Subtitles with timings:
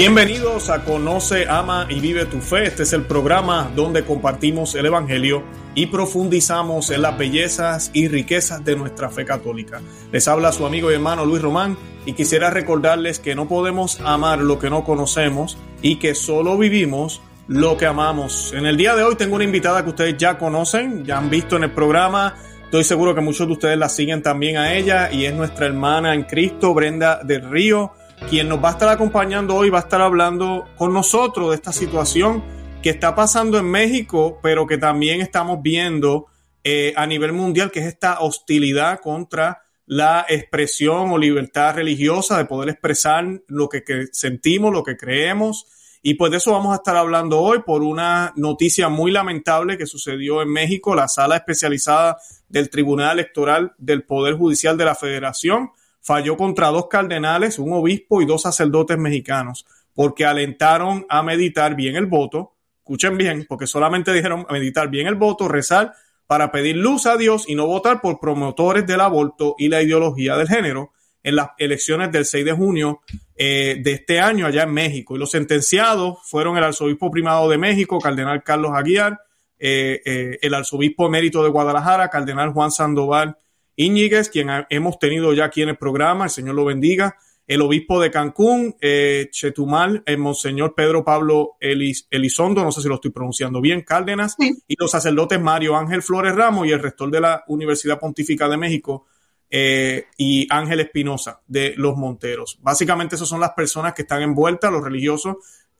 [0.00, 2.64] Bienvenidos a Conoce, Ama y Vive tu Fe.
[2.64, 5.42] Este es el programa donde compartimos el Evangelio
[5.74, 9.82] y profundizamos en las bellezas y riquezas de nuestra fe católica.
[10.10, 11.76] Les habla su amigo y hermano Luis Román
[12.06, 17.20] y quisiera recordarles que no podemos amar lo que no conocemos y que solo vivimos
[17.46, 18.54] lo que amamos.
[18.54, 21.58] En el día de hoy tengo una invitada que ustedes ya conocen, ya han visto
[21.58, 22.36] en el programa.
[22.64, 26.14] Estoy seguro que muchos de ustedes la siguen también a ella y es nuestra hermana
[26.14, 27.92] en Cristo, Brenda del Río
[28.28, 31.72] quien nos va a estar acompañando hoy va a estar hablando con nosotros de esta
[31.72, 32.42] situación
[32.82, 36.26] que está pasando en México, pero que también estamos viendo
[36.64, 42.44] eh, a nivel mundial, que es esta hostilidad contra la expresión o libertad religiosa de
[42.44, 45.66] poder expresar lo que, que sentimos, lo que creemos.
[46.02, 49.86] Y pues de eso vamos a estar hablando hoy por una noticia muy lamentable que
[49.86, 50.94] sucedió en México.
[50.94, 52.18] La sala especializada
[52.48, 58.22] del Tribunal Electoral del Poder Judicial de la Federación falló contra dos cardenales, un obispo
[58.22, 62.54] y dos sacerdotes mexicanos, porque alentaron a meditar bien el voto.
[62.78, 65.94] Escuchen bien, porque solamente dijeron meditar bien el voto, rezar
[66.26, 70.36] para pedir luz a Dios y no votar por promotores del aborto y la ideología
[70.36, 70.92] del género
[71.22, 73.00] en las elecciones del 6 de junio
[73.36, 75.16] eh, de este año allá en México.
[75.16, 79.20] Y los sentenciados fueron el arzobispo primado de México, cardenal Carlos Aguiar,
[79.58, 83.36] eh, eh, el arzobispo emérito de Guadalajara, cardenal Juan Sandoval
[83.76, 87.16] Íñiguez, quien hemos tenido ya aquí en el programa, el Señor lo bendiga,
[87.50, 92.94] el obispo de Cancún, eh, Chetumal, el Monseñor Pedro Pablo Elizondo, no sé si lo
[92.94, 97.20] estoy pronunciando bien, Cárdenas, y los sacerdotes Mario Ángel Flores Ramos y el rector de
[97.20, 99.06] la Universidad Pontífica de México,
[99.50, 102.60] eh, y Ángel Espinosa de Los Monteros.
[102.62, 105.38] Básicamente, esas son las personas que están envueltas, los religiosos,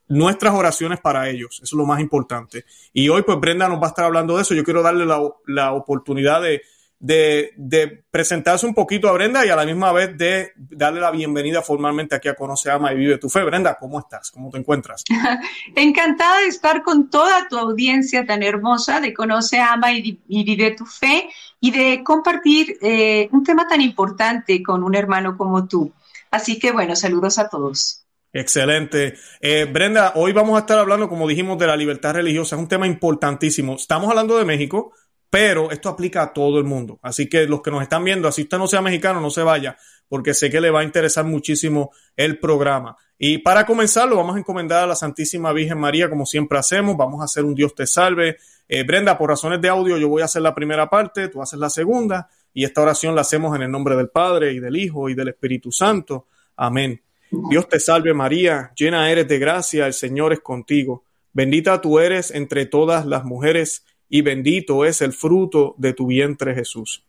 [0.09, 2.65] nuestras oraciones para ellos, eso es lo más importante.
[2.91, 4.53] Y hoy, pues Brenda nos va a estar hablando de eso.
[4.53, 6.63] Yo quiero darle la oportunidad de
[7.01, 11.61] de, presentarse un poquito a Brenda y a la misma vez de darle la bienvenida
[11.61, 13.43] formalmente aquí a Conoce, Ama y Vive tu Fe.
[13.43, 14.29] Brenda, ¿cómo estás?
[14.31, 15.03] ¿Cómo te encuentras?
[15.75, 20.85] Encantada de estar con toda tu audiencia tan hermosa de Conoce, Ama y, Vive tu
[20.85, 21.29] Fe
[21.59, 25.91] y de compartir eh, un tema tan importante con un hermano como tú.
[26.29, 28.05] Así que bueno, saludos a todos.
[28.33, 29.15] Excelente.
[29.41, 32.55] Eh, Brenda, hoy vamos a estar hablando, como dijimos, de la libertad religiosa.
[32.55, 33.75] Es un tema importantísimo.
[33.75, 34.93] Estamos hablando de México,
[35.31, 36.99] pero esto aplica a todo el mundo.
[37.01, 39.77] Así que los que nos están viendo, así usted no sea mexicano, no se vaya,
[40.09, 42.97] porque sé que le va a interesar muchísimo el programa.
[43.17, 46.97] Y para comenzar, lo vamos a encomendar a la Santísima Virgen María, como siempre hacemos.
[46.97, 48.39] Vamos a hacer un Dios te salve.
[48.67, 51.57] Eh, Brenda, por razones de audio, yo voy a hacer la primera parte, tú haces
[51.57, 55.07] la segunda, y esta oración la hacemos en el nombre del Padre y del Hijo
[55.07, 56.27] y del Espíritu Santo.
[56.57, 57.01] Amén.
[57.49, 61.05] Dios te salve María, llena eres de gracia, el Señor es contigo.
[61.31, 66.53] Bendita tú eres entre todas las mujeres y bendito es el fruto de tu vientre
[66.53, 67.03] Jesús.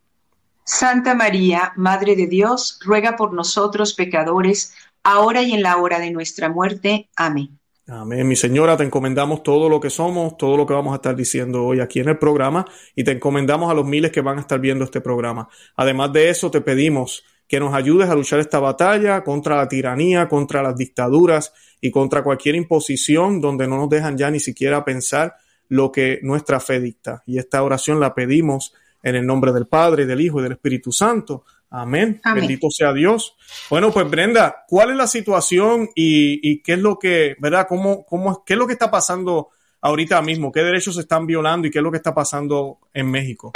[0.65, 6.13] Santa María, Madre de Dios, ruega por nosotros pecadores, ahora y en la hora de
[6.13, 7.11] nuestra muerte.
[7.17, 7.59] Amén.
[7.89, 8.27] Amén.
[8.29, 11.65] Mi señora, te encomendamos todo lo que somos, todo lo que vamos a estar diciendo
[11.65, 12.65] hoy aquí en el programa
[12.95, 15.49] y te encomendamos a los miles que van a estar viendo este programa.
[15.75, 20.29] Además de eso, te pedimos que nos ayudes a luchar esta batalla contra la tiranía,
[20.29, 25.35] contra las dictaduras y contra cualquier imposición donde no nos dejan ya ni siquiera pensar
[25.73, 27.23] lo que nuestra fe dicta.
[27.25, 30.93] Y esta oración la pedimos en el nombre del Padre, del Hijo y del Espíritu
[30.93, 31.47] Santo.
[31.71, 32.21] Amén.
[32.35, 33.35] Bendito sea Dios.
[33.71, 38.45] Bueno, pues Brenda, ¿cuál es la situación y, qué es lo que, verdad, cómo, cómo,
[38.45, 39.49] qué es lo que está pasando
[39.81, 40.53] ahorita mismo?
[40.53, 43.53] ¿Qué derechos se están violando y qué es lo que está pasando en México?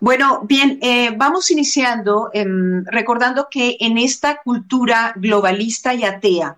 [0.00, 6.56] Bueno, bien, eh, vamos iniciando em, recordando que en esta cultura globalista y atea,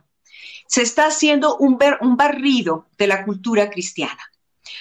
[0.69, 4.21] se está haciendo un, un barrido de la cultura cristiana.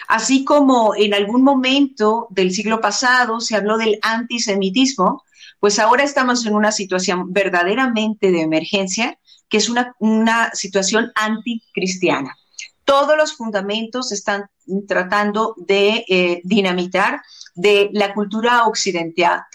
[0.08, 5.24] Así como en algún momento del siglo pasado se habló del antisemitismo,
[5.60, 9.18] pues ahora estamos en una situación verdaderamente de emergencia,
[9.50, 12.36] que es una, una situación anticristiana.
[12.84, 14.50] Todos los fundamentos están
[14.88, 17.22] tratando de eh, dinamitar
[17.56, 19.46] de la cultura occidental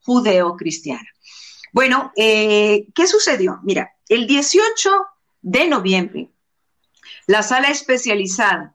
[0.00, 1.08] judeo-cristiana.
[1.72, 3.60] Bueno, eh, ¿qué sucedió?
[3.62, 4.90] Mira, el 18
[5.44, 6.30] de noviembre,
[7.26, 8.74] la sala especializada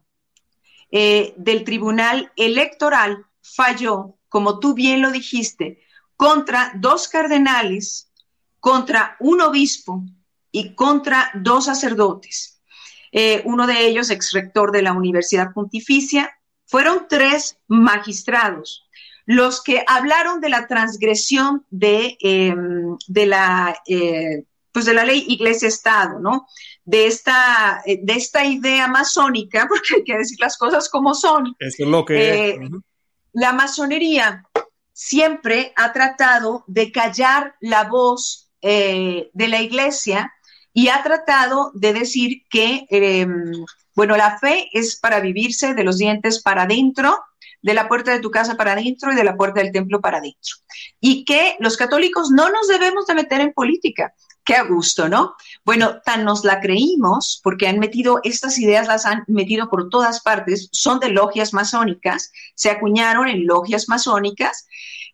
[0.92, 5.82] eh, del Tribunal Electoral falló, como tú bien lo dijiste,
[6.16, 8.12] contra dos cardenales,
[8.60, 10.04] contra un obispo
[10.52, 12.62] y contra dos sacerdotes.
[13.12, 16.38] Eh, uno de ellos, ex rector de la Universidad Pontificia,
[16.68, 18.88] fueron tres magistrados
[19.26, 25.26] los que hablaron de la transgresión de, em, de la eh, pues de la ley
[25.28, 26.48] iglesia-estado, ¿no?
[26.86, 31.56] De esta, eh, de esta idea masónica, porque hay que decir las cosas como son.
[31.60, 32.50] Eso es lo que...
[32.50, 32.60] Eh,
[33.34, 34.44] la masonería
[34.92, 40.34] siempre ha tratado de callar la voz eh, de la iglesia
[40.74, 43.52] y ha tratado de decir que, em,
[43.96, 47.18] bueno, la fe es para vivirse de los dientes para adentro,
[47.62, 50.18] de la puerta de tu casa para adentro y de la puerta del templo para
[50.18, 50.56] adentro.
[51.00, 54.14] Y que los católicos no nos debemos de meter en política.
[54.50, 55.36] Qué a gusto, ¿no?
[55.64, 60.22] Bueno, tan nos la creímos porque han metido, estas ideas las han metido por todas
[60.22, 64.66] partes, son de logias masónicas, se acuñaron en logias masónicas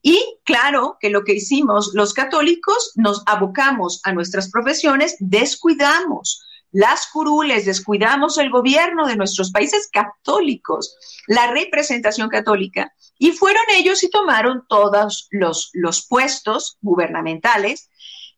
[0.01, 6.41] y claro que lo que hicimos los católicos, nos abocamos a nuestras profesiones, descuidamos
[6.71, 10.95] las curules, descuidamos el gobierno de nuestros países católicos,
[11.27, 17.89] la representación católica, y fueron ellos y tomaron todos los, los puestos gubernamentales,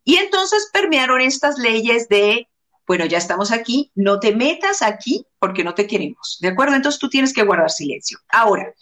[0.08, 2.48] y entonces permearon estas leyes de,
[2.88, 6.76] bueno, ya estamos aquí, no te metas aquí porque no te queremos, ¿de acuerdo?
[6.76, 8.18] Entonces tú tienes que guardar silencio.
[8.30, 8.74] Ahora,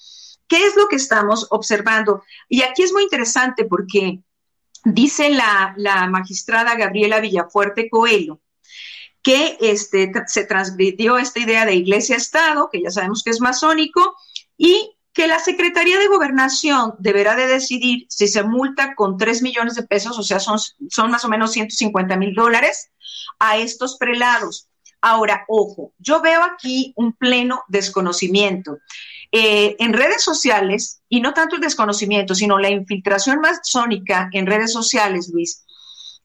[0.48, 2.24] ¿Qué es lo que estamos observando?
[2.48, 4.20] Y aquí es muy interesante porque
[4.84, 5.76] dice la,
[6.10, 8.42] magistrada Gabriela Villafuerte Coelho
[9.24, 14.16] que este, se transgredió esta idea de iglesia-estado, que ya sabemos que es masónico,
[14.56, 19.76] y que la Secretaría de Gobernación deberá de decidir si se multa con 3 millones
[19.76, 20.60] de pesos, o sea, son,
[21.10, 22.90] más o menos 150 mil dólares,
[23.40, 24.68] a estos prelados.
[25.00, 28.80] Ahora, ojo, yo veo aquí un pleno desconocimiento.
[29.32, 34.74] Eh, en redes sociales, y no tanto el desconocimiento, sino la infiltración masónica en redes
[34.74, 35.64] sociales, Luis,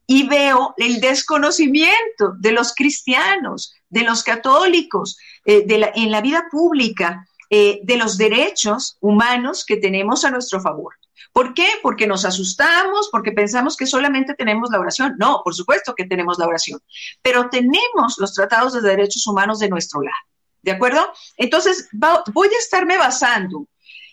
[0.05, 5.65] y veo el desconocimiento de los cristianos, de los católicos, eh,
[5.95, 10.95] en la vida pública, eh, de los derechos humanos que tenemos a nuestro favor.
[11.33, 11.67] ¿Por qué?
[11.83, 15.15] Porque nos asustamos, porque pensamos que solamente tenemos la oración.
[15.19, 16.79] No, por supuesto que tenemos la oración,
[17.21, 20.15] pero tenemos los tratados de derechos humanos de nuestro lado.
[20.61, 21.11] ¿De acuerdo?
[21.35, 23.67] Entonces, voy a estarme basando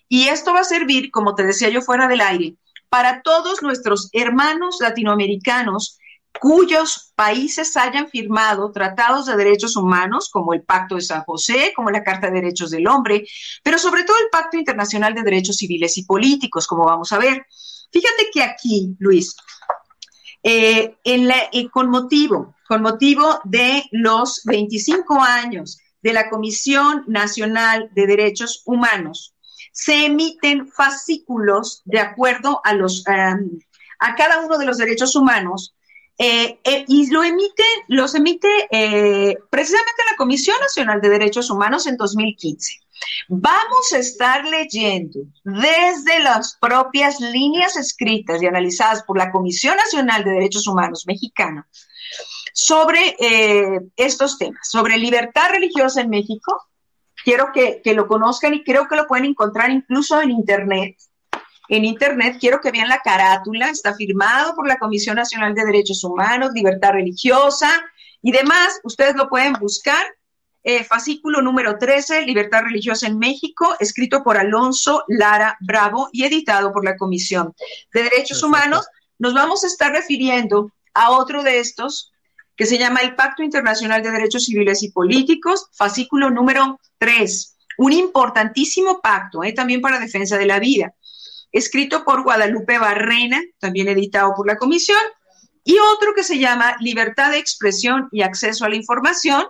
[0.08, 2.56] y esto va a servir, como te decía yo fuera del aire,
[2.88, 5.97] para todos nuestros hermanos latinoamericanos
[6.40, 11.90] cuyos países hayan firmado tratados de derechos humanos, como el Pacto de San José, como
[11.90, 13.26] la Carta de Derechos del Hombre,
[13.62, 17.46] pero sobre todo el Pacto Internacional de Derechos Civiles y Políticos, como vamos a ver.
[17.90, 19.34] Fíjate que aquí, Luis,
[20.42, 28.06] eh, eh, con motivo, con motivo de los 25 años de la Comisión Nacional de
[28.06, 29.34] Derechos Humanos,
[29.72, 33.58] se emiten fascículos de acuerdo a, los, em,
[33.98, 35.74] a cada uno de los derechos humanos
[36.20, 41.86] eh, eh, y lo emite, los emite eh, precisamente la Comisión Nacional de Derechos Humanos
[41.86, 42.72] en 2015.
[43.28, 50.24] Vamos a estar leyendo desde las propias líneas escritas y analizadas por la Comisión Nacional
[50.24, 51.68] de Derechos Humanos mexicana
[52.52, 53.14] sobre
[53.94, 56.60] estos temas, sobre libertad religiosa en México.
[57.22, 60.96] Quiero que, lo conozcan y creo que lo pueden encontrar incluso en Internet.
[61.68, 66.02] En Internet quiero que vean la carátula, está firmado por la Comisión Nacional de Derechos
[66.02, 67.70] Humanos, Libertad Religiosa
[68.22, 68.80] y demás.
[68.84, 70.04] Ustedes lo pueden buscar.
[70.64, 76.72] Eh, fascículo número 13, Libertad Religiosa en México, escrito por Alonso Lara Bravo y editado
[76.72, 77.54] por la Comisión
[77.92, 78.86] de Derechos Humanos.
[79.18, 82.12] Nos vamos a estar refiriendo a otro de estos
[82.56, 87.56] que se llama el Pacto Internacional de Derechos Civiles y Políticos, fascículo número 3.
[87.78, 90.92] Un importantísimo pacto, eh, también para defensa de la vida,
[91.52, 95.00] escrito por Guadalupe Barrena, también editado por la Comisión,
[95.64, 99.46] y otro que se llama Libertad de Expresión y Acceso a la Información,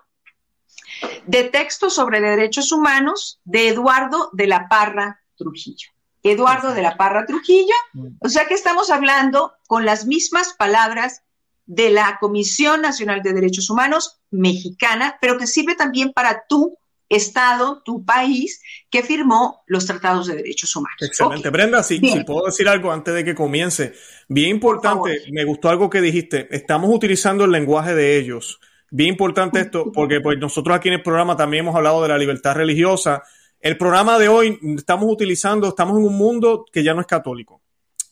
[1.27, 5.91] de texto sobre derechos humanos de Eduardo de la Parra Trujillo.
[6.23, 7.75] Eduardo de la Parra Trujillo,
[8.21, 11.23] o sea que estamos hablando con las mismas palabras
[11.67, 16.78] de la Comisión Nacional de Derechos Humanos mexicana, pero que sirve también para tu
[17.09, 20.99] Estado, tu país, que firmó los tratados de derechos humanos.
[21.01, 21.51] Excelente.
[21.51, 23.95] Brenda, si, puedo decir algo antes de que comience.
[24.29, 26.49] Bien importante, me gustó algo que dijiste.
[26.55, 28.61] Estamos utilizando el lenguaje de ellos.
[28.91, 32.19] Bien importante esto, porque pues, nosotros aquí en el programa también hemos hablado de la
[32.19, 33.23] libertad religiosa.
[33.61, 37.63] El programa de hoy estamos utilizando, estamos en un mundo que ya no es católico.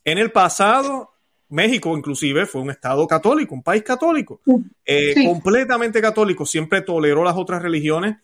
[0.05, 1.17] En el pasado
[1.49, 4.41] México inclusive fue un estado católico, un país católico,
[4.85, 8.17] eh, completamente católico, siempre toleró las otras religiones,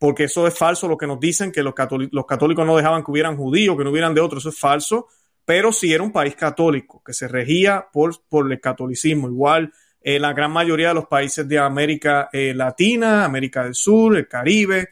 [0.00, 3.36] porque eso es falso lo que nos dicen, que los, católicos no dejaban que hubieran
[3.36, 5.08] judíos, que no hubieran de otros, eso es falso,
[5.44, 10.18] pero sí era un país católico, que se regía por, por el catolicismo, igual eh,
[10.18, 14.88] la gran mayoría de los países de América eh, Latina, América del Sur, el Caribe,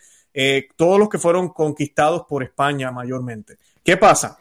[0.76, 3.56] todos los que fueron conquistados por España mayormente.
[3.82, 4.38] ¿Qué pasa?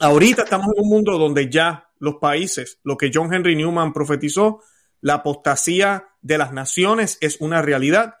[0.00, 4.60] Ahorita estamos en un mundo donde ya los países, lo que John Henry Newman profetizó,
[5.00, 8.16] la apostasía de las naciones es una realidad.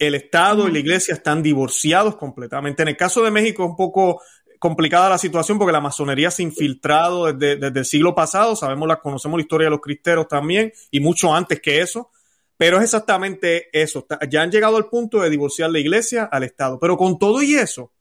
[0.00, 2.82] El Estado y la Iglesia están divorciados completamente.
[2.82, 4.22] En el caso de México es un poco
[4.58, 8.56] complicada la situación porque la masonería se ha infiltrado desde, el siglo pasado.
[8.56, 12.10] Sabemos, la, conocemos la historia de los cristeros también y mucho antes que eso.
[12.56, 14.06] Pero es exactamente eso.
[14.30, 16.78] Ya han llegado al punto de divorciar la iglesia al Estado.
[16.78, 17.92] Pero con todo y eso,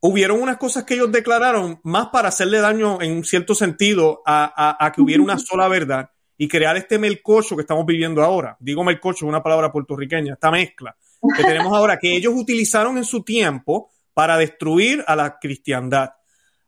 [0.00, 4.92] hubieron unas cosas que ellos declararon más para hacerle daño en un cierto sentido a,
[4.94, 8.58] que hubiera una sola verdad y crear este melcocho que estamos viviendo ahora.
[8.60, 10.94] Digo melcocho, una palabra puertorriqueña, esta mezcla
[11.36, 16.10] que tenemos ahora, que ellos utilizaron en su tiempo para destruir a la cristiandad.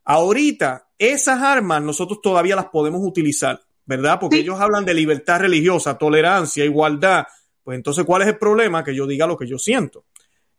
[0.04, 3.60] Ahorita, esas armas nosotros todavía las podemos utilizar.
[3.86, 4.18] ¿verdad?
[4.20, 7.25] Porque ellos hablan de libertad religiosa, tolerancia, igualdad.
[7.62, 8.84] Pues entonces, ¿cuál es el problema?
[8.84, 10.04] Que yo diga lo que yo siento.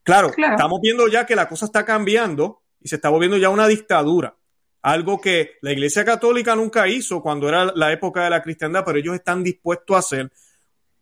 [0.02, 3.68] Claro, estamos viendo ya que la cosa está cambiando y se está volviendo ya una
[3.68, 4.38] dictadura.
[4.82, 8.98] Algo que la Iglesia Católica nunca hizo cuando era la época de la cristiandad, pero
[8.98, 10.32] ellos están dispuestos a hacer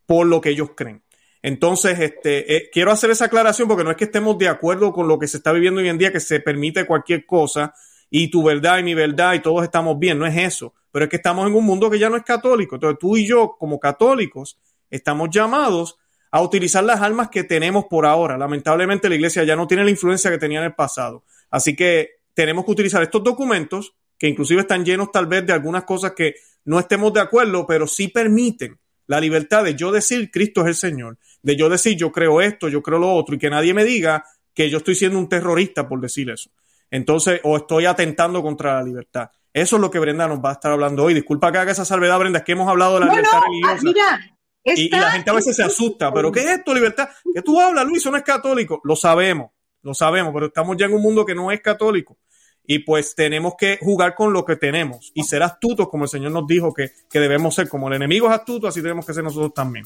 [0.07, 1.03] por lo que ellos creen.
[1.45, 5.07] Entonces, este, eh, quiero hacer esa aclaración porque no es que estemos de acuerdo con
[5.07, 7.73] lo que se está viviendo hoy en día, que se permite cualquier cosa
[8.09, 11.09] y tu verdad y mi verdad y todos estamos bien, no es eso pero es
[11.09, 12.75] que estamos en un mundo que ya no es católico.
[12.75, 14.57] Entonces tú y yo, como católicos,
[14.89, 15.97] estamos llamados
[16.31, 18.37] a utilizar las armas que tenemos por ahora.
[18.37, 21.25] Lamentablemente la iglesia ya no tiene la influencia que tenía en el pasado.
[21.49, 25.83] Así que tenemos que utilizar estos documentos, que inclusive están llenos tal vez de algunas
[25.83, 30.61] cosas que no estemos de acuerdo, pero sí permiten la libertad de yo decir Cristo
[30.61, 33.51] es el Señor, de yo decir yo creo esto, yo creo lo otro, y que
[33.51, 36.49] nadie me diga que yo estoy siendo un terrorista por decir eso.
[36.89, 39.29] Entonces, o estoy atentando contra la libertad.
[39.53, 41.13] Eso es lo que Brenda nos va a estar hablando hoy.
[41.13, 43.83] Disculpa que haga esa salvedad, Brenda, es que hemos hablado de la libertad ah, religiosa.
[43.83, 47.09] Mira, y, la gente a veces se asusta, pero ¿qué es esto, libertad?
[47.31, 47.99] ¿Qué tú hablas, Luis?
[47.99, 48.81] Eso no es católico.
[48.83, 49.51] Lo sabemos,
[49.83, 52.17] lo sabemos, pero estamos ya en un mundo que no es católico.
[52.65, 56.31] Y pues tenemos que jugar con lo que tenemos y ser astutos, como el Señor
[56.31, 57.69] nos dijo que, que debemos ser.
[57.69, 59.85] Como el enemigo es astuto, así tenemos que ser nosotros también.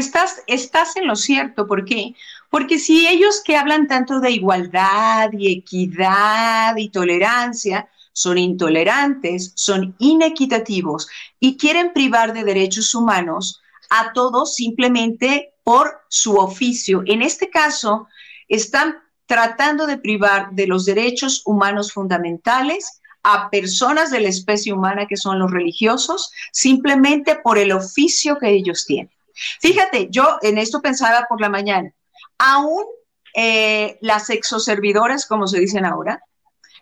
[0.00, 1.66] Estás, en lo cierto.
[1.66, 2.14] ¿Por qué?
[2.48, 9.94] Porque si ellos que hablan tanto de igualdad y equidad y tolerancia son intolerantes, son
[9.98, 17.02] inequitativos y quieren privar de derechos humanos a todos simplemente por su oficio.
[17.06, 18.08] En este caso,
[18.48, 25.06] están tratando de privar de los derechos humanos fundamentales a personas de la especie humana
[25.06, 29.12] que son los religiosos, simplemente por el oficio que ellos tienen.
[29.60, 31.92] Fíjate, yo en esto pensaba por la mañana,
[32.38, 32.84] aún
[33.34, 36.22] eh, las exoservidoras, como se dicen ahora,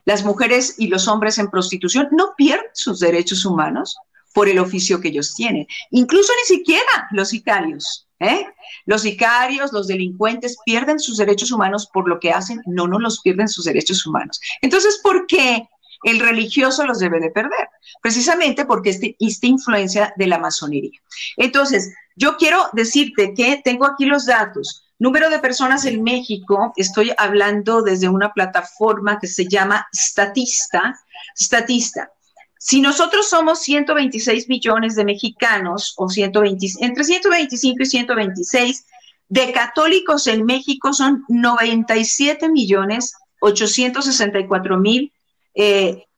[0.05, 3.97] las mujeres y los hombres en prostitución no pierden sus derechos humanos
[4.33, 5.67] por el oficio que ellos tienen.
[5.91, 8.09] Incluso ni siquiera los sicarios.
[8.21, 8.47] ¿eh?
[8.87, 13.21] Los sicarios, los delincuentes pierden sus derechos humanos por lo que hacen, no, no los
[13.21, 14.41] pierden sus derechos humanos.
[14.63, 15.69] Entonces, ¿por qué
[16.03, 17.69] el religioso los debe de perder?
[18.03, 20.99] Precisamente porque este, esta influencia de la masonería.
[21.37, 24.85] Entonces, yo quiero decirte que tengo aquí los datos.
[24.99, 30.99] Número de personas en México, estoy hablando desde una plataforma que se llama Statista.
[31.37, 32.11] Statista.
[32.59, 38.87] Si nosotros somos 126 millones de mexicanos, o 120, entre 125 y 126,
[39.29, 45.13] de católicos en México son 97 millones 864 mil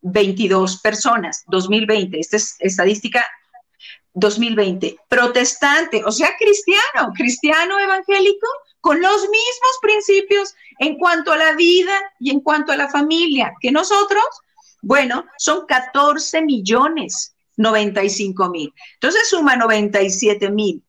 [0.00, 2.18] 22 eh, personas, 2020.
[2.18, 3.26] Esta es estadística
[4.14, 8.46] 2020, protestante, o sea, cristiano, cristiano evangélico,
[8.80, 13.52] con los mismos principios en cuanto a la vida y en cuanto a la familia
[13.60, 14.24] que nosotros,
[14.82, 18.72] bueno, son 14 millones 95 mil.
[18.94, 20.82] Entonces suma 97 mil.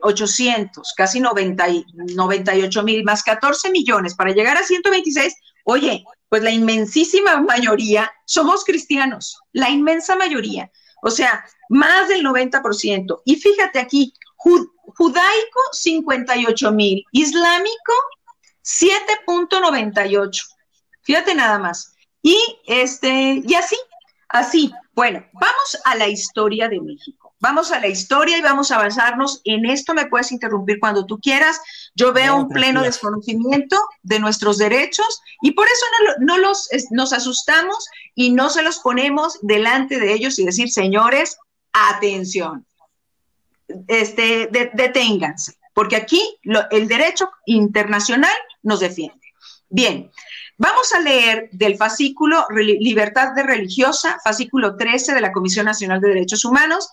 [0.00, 1.66] 800, eh, casi 90,
[2.14, 5.34] 98 mil, más 14 millones para llegar a 126.
[5.64, 10.70] Oye, pues la inmensísima mayoría somos cristianos, la inmensa mayoría.
[11.02, 13.22] O sea, más del 90%.
[13.24, 17.92] Y fíjate aquí, judaico 58 mil, islámico
[18.64, 20.42] 7.98.
[21.02, 21.94] Fíjate nada más.
[22.22, 23.76] Y este, y así,
[24.28, 24.72] así.
[24.92, 27.25] Bueno, vamos a la historia de México.
[27.38, 29.42] Vamos a la historia y vamos a avanzarnos.
[29.44, 31.60] En esto me puedes interrumpir cuando tú quieras.
[31.94, 37.88] Yo veo un pleno desconocimiento de nuestros derechos y por eso no, los, nos asustamos
[38.14, 41.36] y no se los ponemos delante de ellos y decir, señores,
[41.72, 42.66] atención,
[43.86, 46.38] este, deténganse, porque aquí
[46.70, 49.20] el derecho internacional nos defiende.
[49.68, 50.10] Bien,
[50.56, 56.08] vamos a leer del fascículo Libertad de Religiosa, fascículo 13 de la Comisión Nacional de
[56.08, 56.88] Derechos Humanos,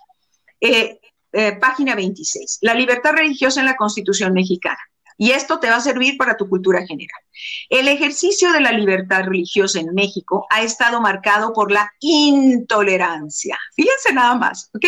[0.63, 1.00] eh,
[1.34, 2.60] eh, página 26.
[2.62, 4.79] La libertad religiosa en la Constitución mexicana.
[5.17, 7.20] Y esto te va a servir para tu cultura general.
[7.70, 13.60] El ejercicio de la libertad religiosa en México ha estado marcado por la intolerancia.
[13.75, 14.86] Fíjense nada más, ¿ok?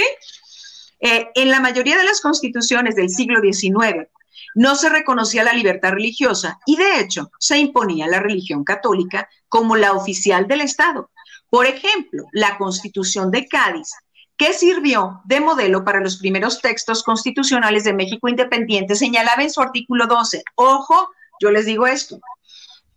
[1.02, 4.08] Eh, en la mayoría de las constituciones del siglo XIX
[4.56, 9.76] no se reconocía la libertad religiosa y de hecho se imponía la religión católica como
[9.76, 11.12] la oficial del Estado.
[11.50, 13.90] Por ejemplo, la Constitución de Cádiz
[14.38, 19.62] que sirvió de modelo para los primeros textos constitucionales de México independiente, señalaba en su
[19.62, 21.10] artículo 12, ojo,
[21.42, 22.20] yo les digo esto,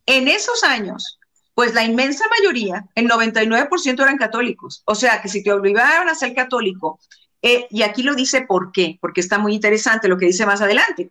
[0.06, 1.18] en esos años,
[1.54, 6.14] pues la inmensa mayoría, el 99% eran católicos, o sea que si te obligaron a
[6.14, 6.98] ser católico,
[7.42, 10.60] eh, y aquí lo dice por qué, porque está muy interesante lo que dice más
[10.60, 11.10] adelante,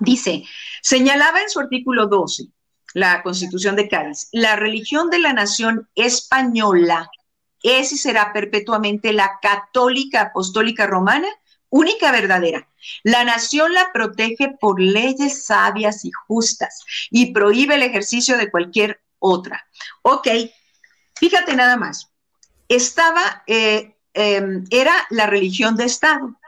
[0.00, 0.44] dice,
[0.82, 2.48] señalaba en su artículo 12,
[2.92, 7.10] la Constitución de Cádiz, la religión de la nación española
[7.64, 11.26] es será perpetuamente la católica apostólica romana,
[11.70, 12.68] única verdadera.
[13.02, 19.00] La nación la protege por leyes sabias y justas y prohíbe el ejercicio de cualquier
[19.18, 19.66] otra.
[20.02, 20.28] Ok,
[21.16, 22.10] fíjate nada más.
[22.68, 26.38] Estaba, eh, em, era la religión de Estado,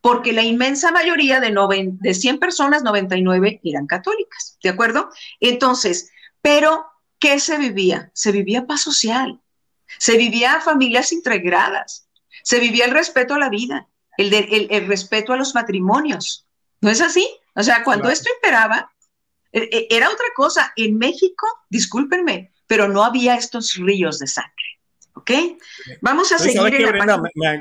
[0.00, 1.52] porque la inmensa mayoría de,
[2.00, 5.10] de 100 personas, 99 eran católicas, ¿de acuerdo?
[5.40, 6.86] Entonces, pero,
[7.18, 8.10] ¿qué se vivía?
[8.14, 9.40] Se vivía paz social
[9.98, 12.08] se vivía familias integradas,
[12.42, 16.46] se vivía el respeto a la vida, el, el, respeto a los matrimonios.
[16.80, 17.28] ¿No es así?
[17.54, 18.92] O sea, cuando esto imperaba,
[19.52, 20.72] e, e, era otra cosa.
[20.76, 24.54] En México, discúlpenme, pero no había estos ríos de sangre.
[25.14, 25.30] ¿Ok?
[26.00, 26.62] Vamos a seguir.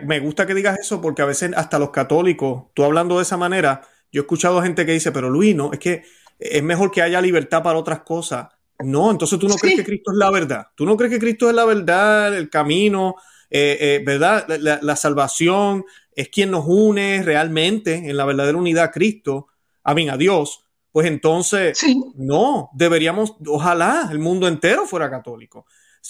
[0.06, 3.38] me, gusta que digas eso porque a veces hasta los católicos, tú hablando de esa
[3.38, 3.82] manera,
[4.12, 6.04] yo he escuchado gente que dice, pero Luis, no, es que
[6.38, 8.48] es mejor que haya libertad para otras cosas.
[8.80, 10.68] No, entonces tú no crees que Cristo es la verdad.
[10.76, 13.16] Tú no crees que Cristo es la verdad, el camino,
[13.50, 14.48] eh, eh, ¿verdad?
[14.48, 19.48] La, salvación es quien nos une realmente en la verdadera unidad a Cristo,
[19.84, 20.64] a mí, a Dios.
[20.92, 21.80] Pues entonces,
[22.16, 25.66] no, deberíamos, ojalá el mundo entero fuera católico.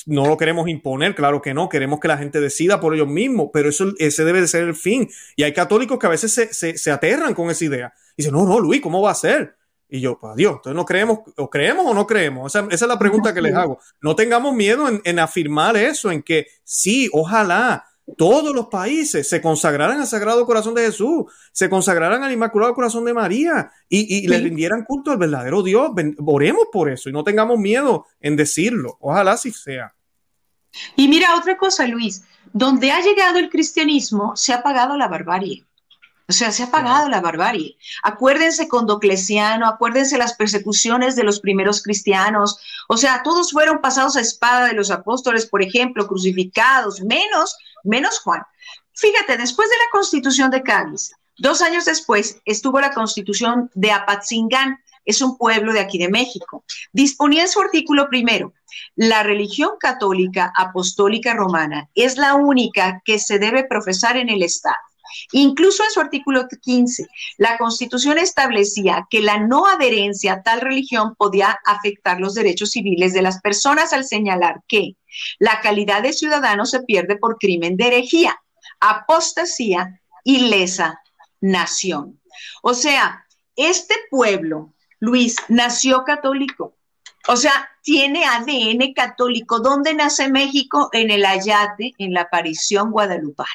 [0.05, 3.49] No lo queremos imponer, claro que no, queremos que la gente decida por ellos mismos,
[3.51, 5.09] pero eso, ese debe de ser el fin.
[5.35, 7.93] Y hay católicos que a veces se, se, se aterran con esa idea.
[8.11, 9.55] Y dicen, no, no, Luis, ¿cómo va a ser?
[9.91, 12.53] Y yo, pues Dios, entonces no creemos, o creemos o no creemos.
[12.53, 13.79] Esa, es la pregunta que les hago.
[14.01, 17.85] No tengamos miedo en, afirmar eso, en que sí, ojalá
[18.17, 23.05] todos los países se consagraran al Sagrado Corazón de Jesús, se consagraran al Inmaculado Corazón
[23.05, 25.91] de María y, le rindieran culto al verdadero Dios.
[26.25, 28.97] oremos por eso y no tengamos miedo en decirlo.
[28.99, 29.95] Ojalá sí sea.
[30.95, 32.23] Y mira otra cosa, Luis,
[32.53, 35.65] donde ha llegado el cristianismo se ha pagado la barbarie.
[36.29, 37.75] O sea, se ha pagado la barbarie.
[38.03, 42.59] Acuérdense con Docleciano, acuérdense las persecuciones de los primeros cristianos.
[42.87, 48.19] O sea, todos fueron pasados a espada de los apóstoles, por ejemplo, crucificados, menos, menos
[48.19, 48.43] Juan.
[48.93, 54.77] Fíjate, después de la constitución de Cádiz, dos años después estuvo la constitución de Apatzingán,
[55.05, 56.63] es un pueblo de aquí de México.
[56.93, 58.53] Disponía en su artículo primero,
[58.95, 64.77] la religión católica apostólica romana es la única que se debe profesar en el Estado
[65.31, 71.15] Incluso en su artículo 15, la Constitución establecía que la no adherencia a tal religión
[71.15, 74.95] podía afectar los derechos civiles de las personas al señalar que
[75.39, 78.39] la calidad de ciudadano se pierde por crimen de herejía,
[78.79, 81.01] apostasía y lesa
[81.41, 82.19] nación.
[82.61, 86.75] O sea, este pueblo, Luis, nació católico.
[87.27, 89.59] O sea, tiene ADN católico.
[89.59, 90.89] ¿Dónde nace México?
[90.93, 93.49] En el Ayate, en la aparición guadalupana.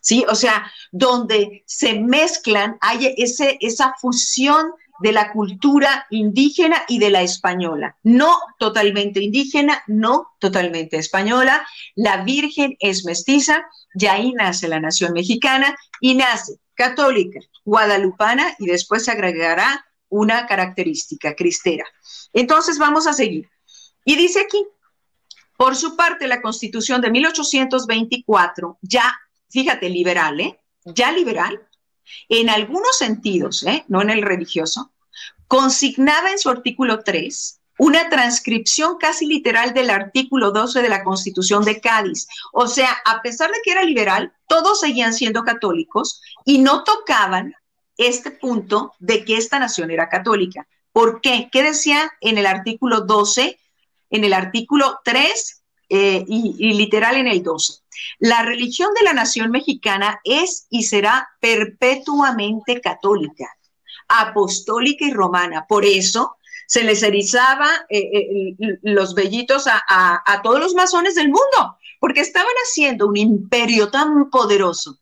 [0.00, 0.24] ¿Sí?
[0.28, 7.10] O sea, donde se mezclan, hay ese, esa fusión de la cultura indígena y de
[7.10, 7.96] la española.
[8.02, 11.66] No totalmente indígena, no totalmente española.
[11.94, 18.66] La Virgen es mestiza, y ahí nace la nación mexicana y nace católica, guadalupana y
[18.66, 21.84] después se agregará una característica cristera.
[22.32, 23.48] Entonces vamos a seguir.
[24.04, 24.64] Y dice aquí,
[25.56, 29.12] por su parte, la constitución de 1824 ya
[29.48, 30.60] fíjate, liberal, ¿eh?
[30.84, 31.66] Ya liberal,
[32.28, 33.84] en algunos sentidos, ¿eh?
[33.88, 34.92] No en el religioso,
[35.46, 41.64] consignaba en su artículo 3 una transcripción casi literal del artículo 12 de la Constitución
[41.64, 42.26] de Cádiz.
[42.52, 47.54] O sea, a pesar de que era liberal, todos seguían siendo católicos y no tocaban
[47.96, 50.66] este punto de que esta nación era católica.
[50.92, 51.48] ¿Por qué?
[51.52, 53.58] ¿Qué decía en el artículo 12?
[54.10, 55.57] En el artículo 3
[55.88, 57.80] eh, y, literal en el 12.
[58.18, 63.46] La religión de la nación mexicana es y será perpetuamente católica,
[64.06, 65.66] apostólica y romana.
[65.66, 69.82] Por eso se les erizaba eh, eh, los vellitos a,
[70.24, 74.98] a todos los masones del mundo, porque estaban haciendo un imperio tan poderoso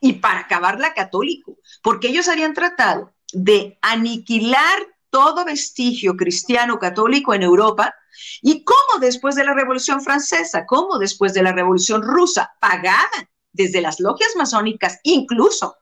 [0.00, 4.78] y para acabarla católico, porque ellos habían tratado de aniquilar
[5.10, 7.94] todo vestigio cristiano católico en Europa
[8.40, 13.80] y cómo después de la Revolución Francesa, cómo después de la Revolución Rusa, pagaban desde
[13.80, 15.76] las logias masónicas, incluso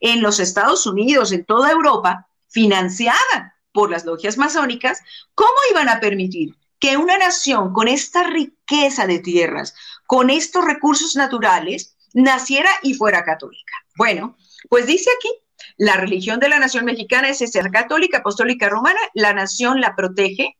[0.00, 5.00] en los Estados Unidos, en toda Europa, financiada por las logias masónicas,
[5.34, 9.74] ¿cómo iban a permitir que una nación con esta riqueza de tierras,
[10.06, 13.72] con estos recursos naturales, naciera y fuera católica?
[13.96, 14.36] Bueno,
[14.68, 15.28] pues dice aquí,
[15.76, 20.56] la religión de la nación mexicana es ser católica, apostólica romana, la nación la protege,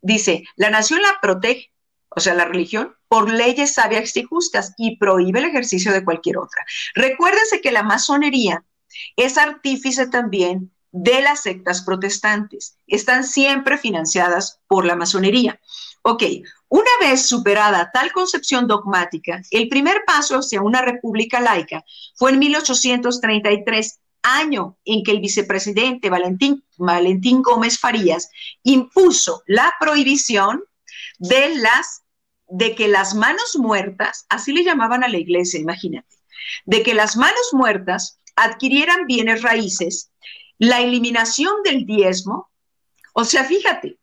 [0.00, 1.72] dice, la nación la protege,
[2.10, 6.38] o sea, la religión, por leyes sabias y justas y prohíbe el ejercicio de cualquier
[6.38, 6.64] otra.
[6.94, 8.64] Recuérdense que la masonería
[9.16, 12.78] es artífice también de las sectas protestantes.
[12.86, 15.60] Están siempre financiadas por la masonería.
[16.02, 16.22] Ok,
[16.68, 21.84] una vez superada tal concepción dogmática, el primer paso hacia una república laica
[22.14, 28.30] fue en 1833, año en que el vicepresidente Valentín, Valentín Gómez Farías
[28.62, 30.62] impuso la prohibición
[31.18, 32.02] de las
[32.50, 36.16] de que las manos muertas, así le llamaban a la iglesia, imagínate,
[36.64, 40.10] de que las manos muertas adquirieran bienes raíces,
[40.58, 42.50] la eliminación del diezmo,
[43.12, 43.98] o sea, fíjate,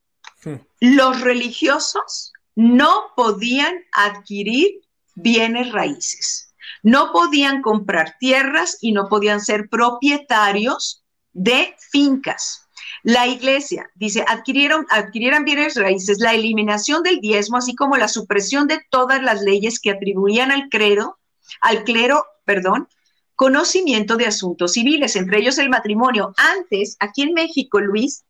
[0.80, 4.82] los religiosos no podían adquirir
[5.16, 12.68] bienes raíces, no podían comprar tierras y no podían ser propietarios de fincas.
[13.04, 18.68] La iglesia, dice, adquirieron, adquirieran bienes raíces, la eliminación del diezmo, así como la supresión
[18.68, 21.20] de todas las leyes que atribuían al clero,
[21.62, 22.88] al clero, perdón,
[23.36, 26.34] conocimiento de asuntos civiles, entre ellos el matrimonio.
[26.38, 28.26] Antes, aquí en México, Luis,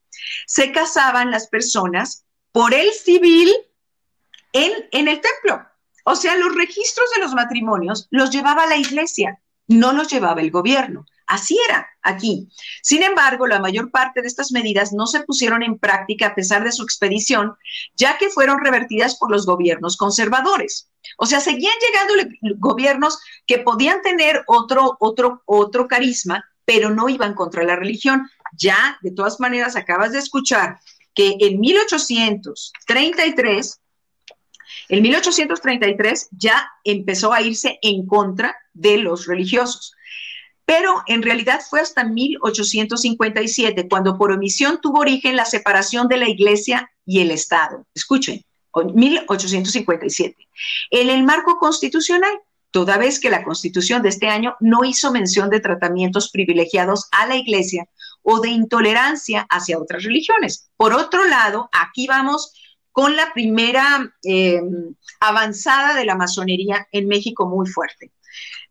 [0.45, 3.53] se casaban las personas por el civil
[4.53, 5.65] en, en el templo.
[6.07, 10.51] O sea, los registros de los matrimonios los llevaba la iglesia, no los llevaba el
[10.51, 11.07] gobierno.
[11.25, 12.47] Así era aquí.
[12.83, 16.63] Sin embargo, la mayor parte de estas medidas no se pusieron en práctica a pesar
[16.63, 17.55] de su expedición,
[17.95, 20.91] ya que fueron revertidas por los gobiernos conservadores.
[21.17, 22.13] O sea, seguían llegando
[22.59, 28.29] gobiernos que podían tener otro, otro, otro carisma, pero no iban contra la religión.
[28.55, 30.79] Ya, de todas maneras, acabas de escuchar
[31.15, 33.79] que en 1833,
[34.89, 39.95] en 1833 ya empezó a irse en contra de los religiosos
[40.65, 46.27] pero en realidad fue hasta 1857 cuando por omisión tuvo origen la separación de la
[46.27, 47.85] Iglesia y el Estado.
[47.93, 48.43] Escuchen,
[48.93, 50.35] 1857.
[50.89, 52.33] En el marco constitucional,
[52.71, 57.27] toda vez que la constitución de este año no hizo mención de tratamientos privilegiados a
[57.27, 57.87] la Iglesia
[58.23, 60.69] o de intolerancia hacia otras religiones.
[60.75, 62.53] Por otro lado, aquí vamos
[62.95, 64.61] con la primera eh,
[65.19, 68.13] avanzada de la masonería en México muy fuerte.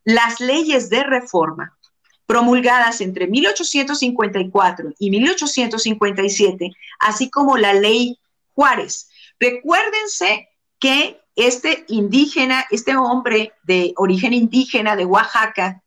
[0.02, 1.76] Las leyes de reforma
[2.24, 8.18] promulgadas entre 1854 y 1857, así como la ley
[8.54, 9.10] Juárez.
[9.38, 15.82] Recuérdense que este indígena, este hombre de origen indígena de Oaxaca,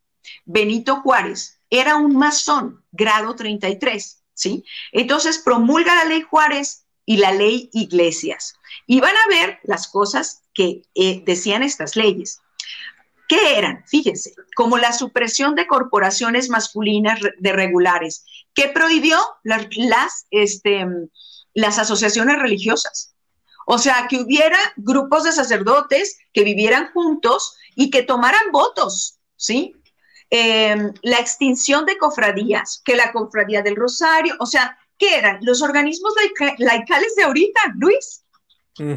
[0.45, 4.63] Benito Juárez, era un masón, grado 33, ¿sí?
[4.91, 8.53] Entonces promulga la ley Juárez y la ley Iglesias.
[8.85, 12.41] Y van a ver las cosas que eh, decían estas leyes.
[13.29, 13.83] ¿Qué eran?
[13.87, 20.85] Fíjense, como la supresión de corporaciones masculinas de regulares, que prohibió las, este,
[21.53, 23.15] las asociaciones religiosas.
[23.65, 29.75] O sea, que hubiera grupos de sacerdotes que vivieran juntos y que tomaran votos, ¿sí?
[30.29, 35.39] Em, la extinción de cofradías, que la cofradía del Rosario, o sea, ¿qué eran?
[35.41, 36.13] Los organismos
[36.57, 38.23] laicales de ahorita, Luis.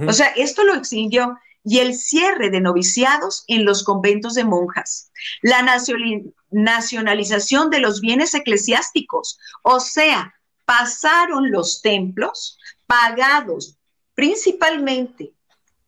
[0.06, 5.10] O sea, esto lo extinguió y el cierre de noviciados en los conventos de monjas,
[5.42, 5.62] la
[6.50, 10.34] nacionalización de los bienes eclesiásticos, o sea,
[10.64, 13.76] pasaron los templos pagados
[14.14, 15.32] principalmente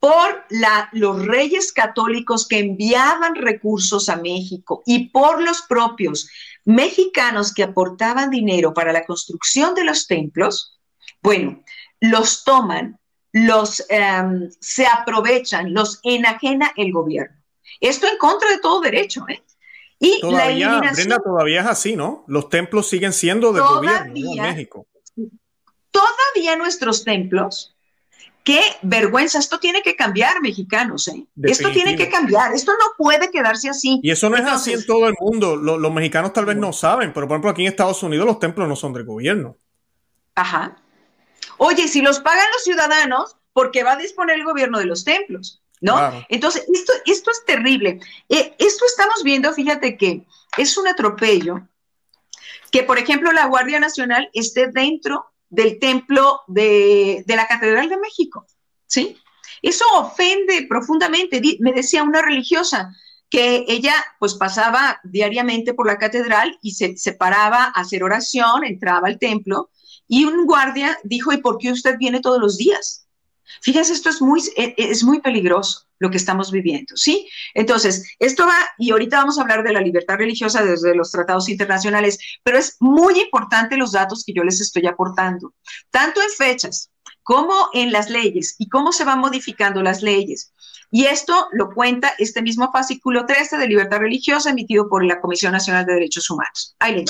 [0.01, 0.44] por
[0.92, 6.29] los reyes católicos que enviaban recursos a México y por los propios
[6.64, 10.81] mexicanos que aportaban dinero para la construcción de los templos,
[11.22, 11.62] bueno,
[12.01, 12.98] los toman
[13.33, 17.37] los em, se aprovechan, los enajena el gobierno.
[17.81, 19.42] Esto en contra de todo derecho, ¿eh?
[19.98, 22.25] Y la eliminación, todavía es así, ¿no?
[22.27, 24.87] Los templos siguen siendo del gobierno de México.
[25.90, 27.71] Todavía nuestros templos,
[28.44, 31.26] qué vergüenza, esto tiene que cambiar, mexicanos, ¿eh?
[31.42, 34.00] Esto tiene que cambiar, esto no puede quedarse así.
[34.02, 35.57] Y eso no es así en todo el mundo.
[35.57, 38.68] los mexicanos tal vez no saben, pero por ejemplo aquí en Estados Unidos los templos
[38.68, 39.57] no son del gobierno.
[40.35, 40.76] Ajá.
[41.59, 45.05] Oye, si los pagan los ciudadanos, ¿por qué va a disponer el gobierno de los
[45.05, 45.62] templos?
[45.81, 45.98] ¿No?
[46.28, 47.98] Entonces, esto, esto es terrible.
[48.28, 50.24] Eh, esto estamos viendo, fíjate que
[50.57, 51.61] es un atropello
[52.70, 57.99] que, por ejemplo, la Guardia Nacional esté dentro del templo de, de la Catedral de
[57.99, 58.47] México,
[58.87, 59.19] ¿sí?
[59.61, 61.41] Eso ofende profundamente.
[61.61, 62.97] Me decía una religiosa
[63.29, 68.65] que ella pues pasaba diariamente por la catedral y se, se paraba a hacer oración,
[68.65, 69.71] entraba al templo
[70.09, 73.07] y un guardia dijo, ¿y por qué usted viene todos los días?
[73.61, 77.29] Fíjese, esto es muy, es muy peligroso lo que estamos viviendo, ¿sí?
[77.55, 81.49] Entonces, esto va, y ahorita vamos a hablar de la libertad religiosa desde los tratados
[81.49, 85.55] internacionales, pero es muy importante los datos que yo les estoy aportando,
[85.93, 86.91] tanto en fechas
[87.23, 90.53] como en las leyes y cómo se van modificando las leyes.
[90.91, 95.53] Y esto lo cuenta este mismo fascículo 13 de libertad religiosa emitido por la Comisión
[95.53, 96.75] Nacional de Derechos Humanos.
[96.81, 97.05] Ahí le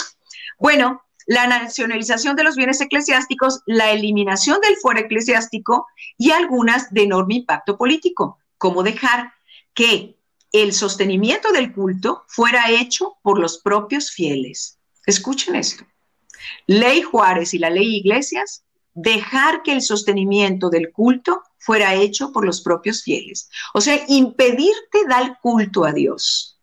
[0.58, 5.86] Bueno, la nacionalización de los bienes eclesiásticos, la eliminación del fuero eclesiástico
[6.18, 9.32] y algunas de enorme impacto político, como dejar
[9.74, 10.16] que
[10.52, 14.78] el sostenimiento del culto fuera hecho por los propios fieles.
[15.04, 15.84] Escuchen esto.
[16.68, 18.62] Ley Juárez y la ley Iglesias,
[18.94, 23.50] dejar que el sostenimiento del culto fuera hecho por los propios fieles.
[23.74, 26.60] O sea, impedirte dar culto a Dios.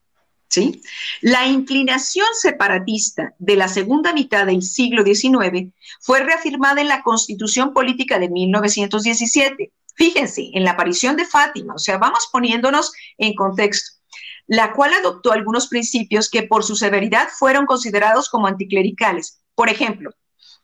[0.48, 0.82] ¿sí?
[1.20, 7.74] La inclinación separatista de la segunda mitad del siglo XIX fue reafirmada en la Constitución
[7.74, 9.74] Política de 1917.
[10.00, 14.00] Fíjense, en la aparición de Fátima, o sea, vamos poniéndonos en contexto,
[14.48, 19.42] la cual adoptó algunos principios que por su severidad fueron considerados como anticlericales.
[19.56, 20.12] Por ejemplo,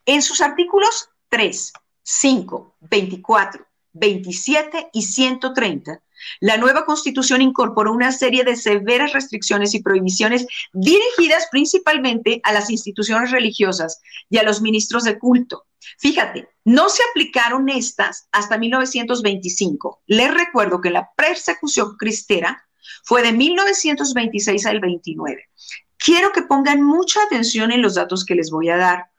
[0.05, 6.01] en sus artículos 3, 5, 24, 27 y 130,
[6.39, 12.69] la nueva constitución incorporó una serie de severas restricciones y prohibiciones dirigidas principalmente a las
[12.69, 15.65] instituciones religiosas y a los ministros de culto.
[15.97, 20.03] Fíjate, no se aplicaron estas hasta 1925.
[20.07, 22.67] Les recuerdo que la persecución cristera
[23.03, 25.49] fue de 1926 al 29.
[25.97, 29.09] Quiero que pongan mucha atención en los datos que les voy a dar.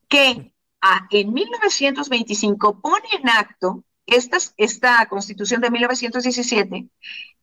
[0.07, 0.53] que
[1.11, 6.89] en 1925 pone en acto esta, esta constitución de 1917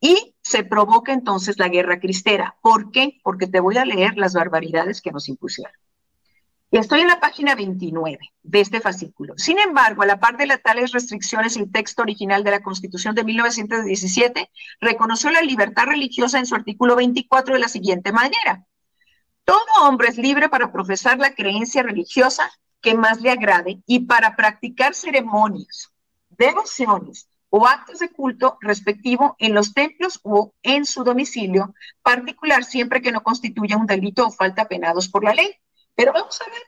[0.00, 2.56] y se provoca entonces la guerra cristera.
[2.62, 3.18] ¿Por qué?
[3.22, 5.72] Porque te voy a leer las barbaridades que nos impusieron.
[6.72, 9.34] Estoy en la página 29 de este fascículo.
[9.36, 13.14] Sin embargo, a la par de las tales restricciones, el texto original de la Constitución
[13.14, 14.50] de 1917
[14.80, 18.66] reconoció la libertad religiosa en su artículo 24 de la siguiente manera.
[19.44, 22.50] Todo hombre es libre para profesar la creencia religiosa
[22.80, 25.92] que más le agrade y para practicar ceremonias,
[26.30, 33.00] devociones o actos de culto respectivo en los templos o en su domicilio, particular siempre
[33.00, 35.54] que no constituya un delito o falta penados por la ley
[35.96, 36.62] pero vamos a ver,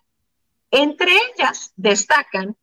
[0.70, 2.56] entre ellas destacan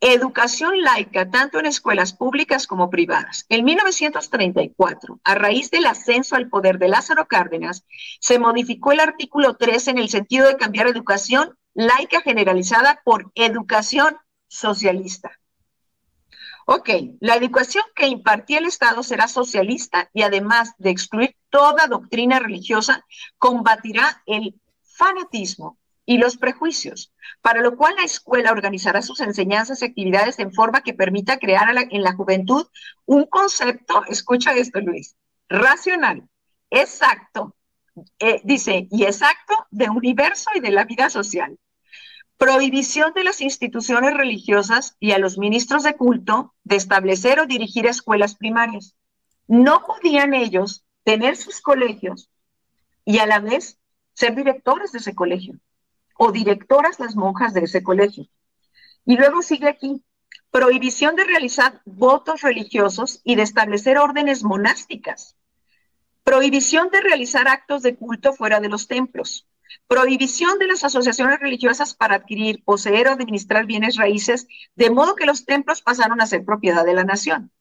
[0.00, 3.46] educación laica tanto en escuelas públicas como privadas.
[3.48, 7.84] En 1934, a raíz del ascenso al poder de Lázaro Cárdenas,
[8.20, 14.16] se modificó el artículo 3 en el sentido de cambiar educación laica generalizada por educación
[14.46, 15.32] socialista.
[16.66, 22.40] Ok, la educación que impartía el Estado será socialista y además de excluir toda doctrina
[22.40, 23.06] religiosa,
[23.38, 24.60] combatirá el
[24.98, 30.52] fanatismo y los prejuicios, para lo cual la escuela organizará sus enseñanzas y actividades en
[30.52, 32.66] forma que permita crear en la juventud
[33.06, 35.16] un concepto, escucha esto Luis,
[35.48, 36.28] racional,
[36.70, 37.54] exacto,
[38.18, 41.58] eh, dice, y exacto de universo y de la vida social.
[42.36, 47.86] Prohibición de las instituciones religiosas y a los ministros de culto de establecer o dirigir
[47.86, 48.94] escuelas primarias.
[49.46, 52.30] No podían ellos tener sus colegios
[53.04, 53.78] y a la vez
[54.18, 55.54] ser directores de ese colegio
[56.16, 58.26] o directoras las monjas de ese colegio.
[59.04, 60.02] Y luego sigue aquí,
[60.50, 65.36] prohibición de realizar votos religiosos y de establecer órdenes monásticas,
[66.24, 69.46] prohibición de realizar actos de culto fuera de los templos,
[69.86, 75.26] prohibición de las asociaciones religiosas para adquirir, poseer o administrar bienes raíces, de modo que
[75.26, 77.52] los templos pasaron a ser propiedad de la nación.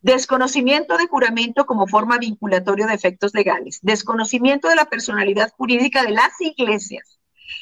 [0.00, 3.78] Desconocimiento de juramento como forma vinculatoria de efectos legales.
[3.82, 7.18] Desconocimiento de la personalidad jurídica de las iglesias.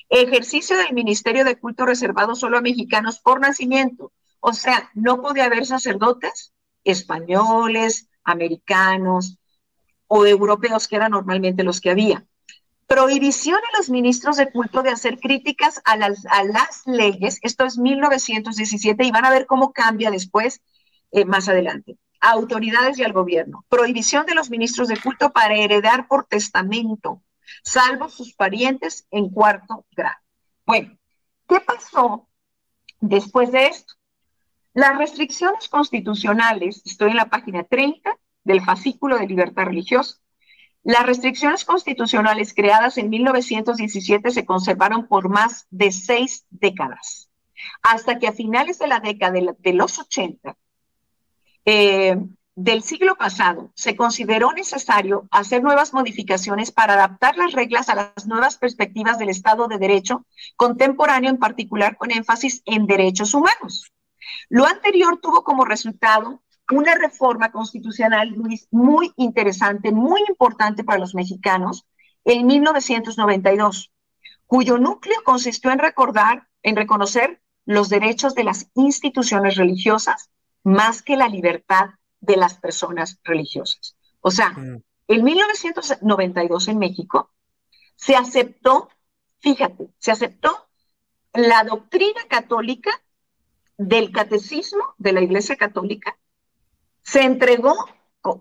[0.08, 4.12] Ejercicio del ministerio de culto reservado solo a mexicanos por nacimiento.
[4.40, 6.52] O sea, no podía haber sacerdotes
[6.84, 9.38] españoles, americanos
[10.06, 12.24] o europeos, que eran normalmente los que había.
[12.86, 17.38] Prohibición a los ministros de culto de hacer críticas a las, a las leyes.
[17.42, 20.62] Esto es 1917 y van a ver cómo cambia después,
[21.10, 21.96] eh, más adelante.
[22.20, 23.64] autoridades y al gobierno.
[23.68, 27.22] Prohibición de los ministros de culto para heredar por testamento
[27.62, 30.18] salvo sus parientes en cuarto grado.
[30.66, 30.98] Bueno,
[31.48, 32.28] ¿qué pasó
[33.00, 33.94] después de esto?
[34.74, 40.18] Las restricciones constitucionales, estoy en la página 30 del fascículo de libertad religiosa,
[40.84, 47.28] las restricciones constitucionales creadas en 1917 se conservaron por más de seis décadas,
[47.82, 50.56] hasta que a finales de la década de, los 80,
[51.70, 52.16] eh,
[52.56, 58.26] del siglo pasado se consideró necesario hacer nuevas modificaciones para adaptar las reglas a las
[58.26, 60.24] nuevas perspectivas del Estado de Derecho
[60.56, 63.92] contemporáneo, en particular con énfasis en derechos humanos.
[64.48, 66.40] Lo anterior tuvo como resultado
[66.72, 68.34] una reforma constitucional,
[68.70, 71.84] muy interesante, muy importante para los mexicanos,
[72.24, 73.92] en 1992,
[74.46, 80.30] cuyo núcleo consistió en recordar, en reconocer los derechos de las instituciones religiosas
[80.68, 83.96] más que la libertad de las personas religiosas.
[84.20, 84.82] O sea, mm.
[85.08, 87.30] en 1992 en México
[87.96, 88.90] se aceptó,
[89.38, 90.68] fíjate, se aceptó
[91.32, 92.90] la doctrina católica
[93.78, 96.18] del catecismo de la Iglesia Católica,
[97.02, 97.74] se entregó,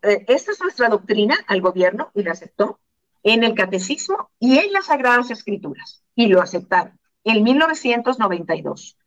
[0.02, 2.80] eh, esta es nuestra doctrina al gobierno y la aceptó
[3.24, 8.98] en el catecismo y en las Sagradas Escrituras, y lo aceptaron en 1992.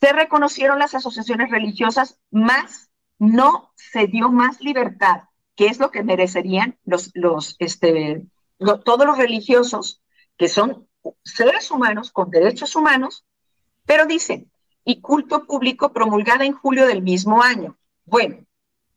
[0.00, 6.02] Se reconocieron las asociaciones religiosas más no se dio más libertad, que es lo que
[6.02, 8.24] merecerían los, los, este,
[8.58, 10.02] todos los religiosos,
[10.38, 10.88] que son
[11.22, 13.26] seres humanos con derechos humanos,
[13.84, 14.50] pero dicen,
[14.84, 17.76] y culto público promulgada en julio del mismo año.
[18.06, 18.38] Bueno,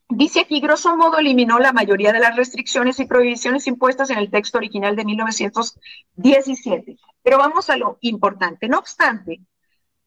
[0.07, 4.31] dice aquí, grosso modo, eliminó la mayoría de las restricciones y prohibiciones impuestas en el
[4.31, 6.97] texto original de 1917.
[7.21, 8.69] Pero vamos a lo importante.
[8.69, 9.41] No obstante,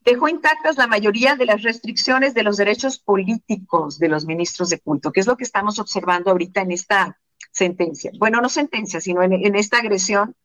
[0.07, 4.79] dejó intactas la mayoría de las restricciones de los derechos políticos de los ministros de
[4.79, 7.19] culto, que es lo que estamos observando ahorita en esta
[7.51, 8.12] sentencia.
[8.16, 10.37] Bueno, no sentencia, sino en, esta agresión.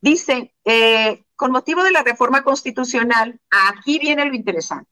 [0.00, 4.90] Dice, eh, con motivo de la reforma constitucional, aquí viene lo interesante.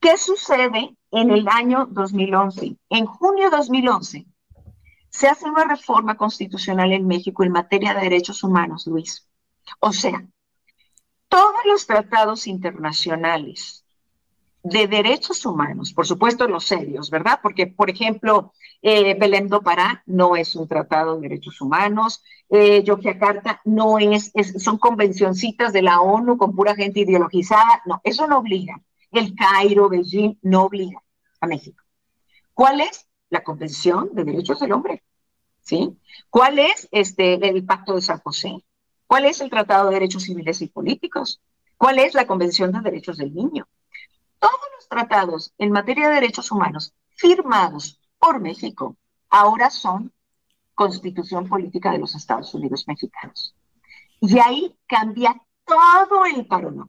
[0.00, 2.76] ¿Qué sucede en el año 2011?
[2.90, 4.26] En junio de 2011
[5.10, 9.28] se hace una reforma constitucional en México en materia de derechos humanos, Luis.
[9.78, 10.26] O sea,
[11.32, 13.86] todos los tratados internacionales
[14.62, 17.40] de derechos humanos, por supuesto los serios, ¿verdad?
[17.42, 18.52] Porque, por ejemplo,
[18.82, 24.30] eh, Belém do Pará no es un tratado de derechos humanos, eh, Yogyakarta no es,
[24.58, 28.82] son convencioncitas de la ONU con pura gente ideologizada, no, eso no obliga.
[29.10, 31.02] El Cairo, Beijing, no obliga
[31.40, 31.82] a México.
[32.52, 33.08] ¿Cuál es?
[33.30, 35.02] La Convención de Derechos del Hombre,
[35.62, 35.96] ¿sí?
[36.28, 38.62] ¿Cuál es este, el Pacto de San José?
[39.12, 41.42] ¿Cuál es el Tratado de Derechos Civiles y Políticos?
[41.76, 43.68] ¿Cuál es la Convención de Derechos del Niño?
[44.38, 48.96] Todos los tratados en materia de derechos humanos firmados por México
[49.28, 50.14] ahora son
[50.74, 53.54] constitución política de los Estados Unidos mexicanos.
[54.18, 56.46] Y ahí cambia todo el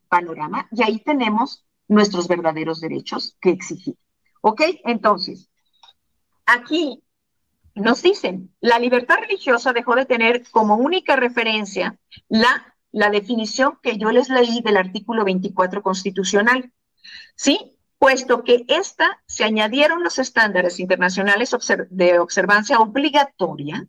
[0.07, 3.97] panorama y ahí tenemos nuestros verdaderos derechos que exigir.
[4.39, 4.61] ¿Ok?
[4.85, 5.49] Entonces,
[6.45, 7.02] aquí
[7.75, 11.97] nos dicen, la libertad religiosa dejó de tener como única referencia
[12.29, 16.71] la, la definición que yo les leí del artículo 24 constitucional.
[17.35, 17.77] ¿Sí?
[17.97, 21.55] Puesto que esta se añadieron los estándares internacionales
[21.89, 23.87] de observancia obligatoria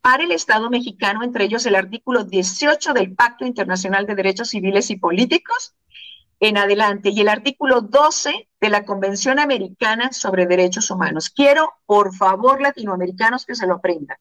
[0.00, 4.90] para el Estado mexicano, entre ellos el artículo 18 del Pacto Internacional de Derechos Civiles
[4.90, 5.74] y Políticos
[6.40, 11.30] en adelante y el artículo 12 de la Convención Americana sobre Derechos Humanos.
[11.30, 14.18] Quiero, por favor, latinoamericanos, que se lo aprendan.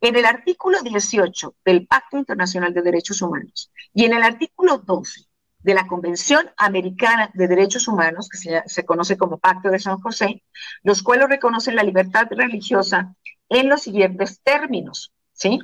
[0.00, 5.22] En el artículo 18 del Pacto Internacional de Derechos Humanos y en el artículo 12
[5.58, 10.44] de la Convención Americana de Derechos Humanos, que se, conoce como Pacto de San José,
[10.82, 13.14] los cuales reconocen la libertad religiosa
[13.48, 15.58] en los siguientes términos, ¿sí?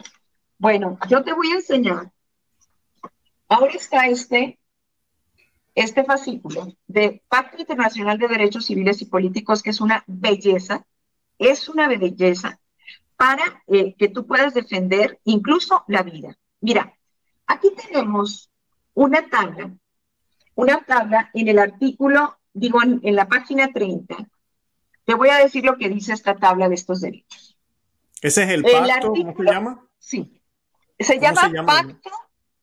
[0.59, 2.11] Bueno, yo te voy a enseñar.
[3.49, 4.59] Ahora está este
[5.75, 10.85] este fascículo de Pacto Internacional de Derechos Civiles y Políticos, que es una belleza,
[11.39, 12.61] es una belleza
[13.17, 16.37] para eh, que tú puedas defender incluso la vida.
[16.61, 16.97] Mira,
[17.47, 18.51] aquí tenemos
[18.95, 19.73] una tabla,
[20.55, 24.17] una tabla en el artículo, digo, en, la página 30.
[25.05, 27.57] Te voy a decir lo que dice esta tabla de estos derechos.
[28.21, 29.13] ¿Ese es el pacto?
[29.13, 29.87] ¿Cómo se llama?
[29.99, 30.43] Sí.
[30.99, 32.11] Se llama, se llama Pacto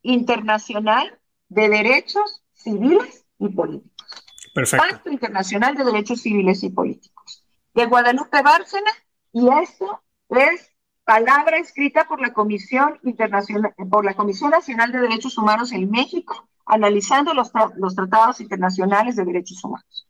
[0.04, 4.26] Internacional de Derechos civiles y políticos.
[4.54, 4.86] Perfecto.
[4.88, 7.46] Pacto Internacional de Derechos Civiles y Políticos.
[7.74, 8.92] De Guadalupe Bárcena,
[9.32, 10.70] y esto es
[11.04, 16.50] palabra escrita por la Comisión Internacional, por la Comisión Nacional de Derechos Humanos en México,
[16.66, 20.08] analizando los, los tratados internacionales de derechos humanos.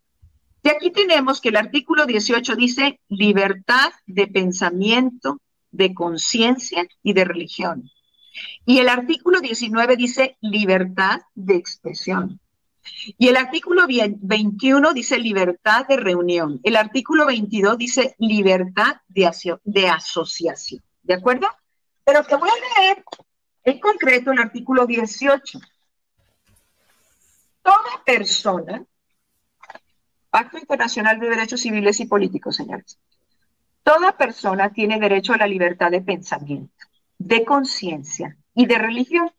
[0.61, 5.39] Y aquí tenemos que el artículo 18 dice libertad de pensamiento,
[5.71, 7.89] de conciencia y de religión.
[8.65, 12.39] Y el artículo 19 dice libertad de expresión.
[13.17, 16.59] Y el artículo 21 dice libertad de reunión.
[16.63, 19.27] El artículo 22 dice libertad de,
[19.87, 20.83] asociación.
[21.03, 21.47] ¿De acuerdo?
[22.03, 23.03] Pero te voy a leer
[23.63, 25.59] en concreto el artículo 18.
[27.61, 28.83] Toda persona,
[30.29, 32.97] Pacto Internacional de Derechos Civiles y Políticos, señores,
[33.83, 36.88] toda persona tiene derecho a la libertad de pensamiento
[37.19, 39.31] de conciencia y de religión.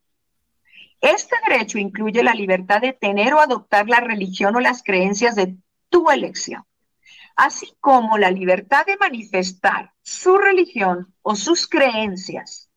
[1.01, 5.57] Este derecho incluye la libertad de tener o adoptar la religión o las creencias de
[5.89, 6.65] tu elección,
[7.35, 12.71] así como la libertad de manifestar su religión o sus creencias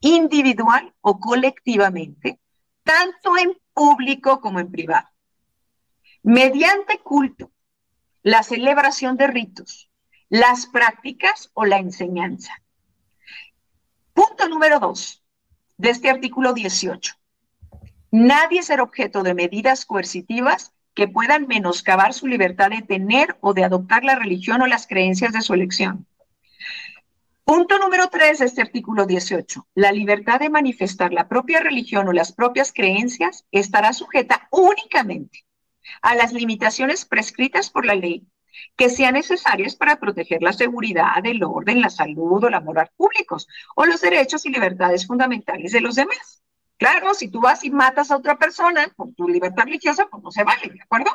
[0.00, 2.40] individual o colectivamente,
[2.82, 5.08] tanto en público como en privado,
[6.22, 7.52] mediante culto,
[8.22, 9.90] la celebración de ritos,
[10.28, 12.52] las prácticas o la enseñanza
[14.14, 15.22] Punto número dos
[15.76, 17.14] de este artículo 18.
[18.10, 23.64] Nadie será objeto de medidas coercitivas que puedan menoscabar su libertad de tener o de
[23.64, 26.06] adoptar la religión o las creencias de su elección.
[27.44, 29.66] Punto número tres de este artículo 18.
[29.74, 35.44] La libertad de manifestar la propia religión o las propias creencias estará sujeta únicamente
[36.02, 38.26] a las limitaciones prescritas por la ley
[38.76, 43.48] que sean necesarias para proteger la seguridad, el orden, la salud o la moral públicos
[43.76, 46.42] o los derechos y libertades fundamentales de los demás.
[46.76, 50.30] Claro, si tú vas y matas a otra persona por tu libertad religiosa, pues no
[50.30, 51.10] se vale, ¿de acuerdo?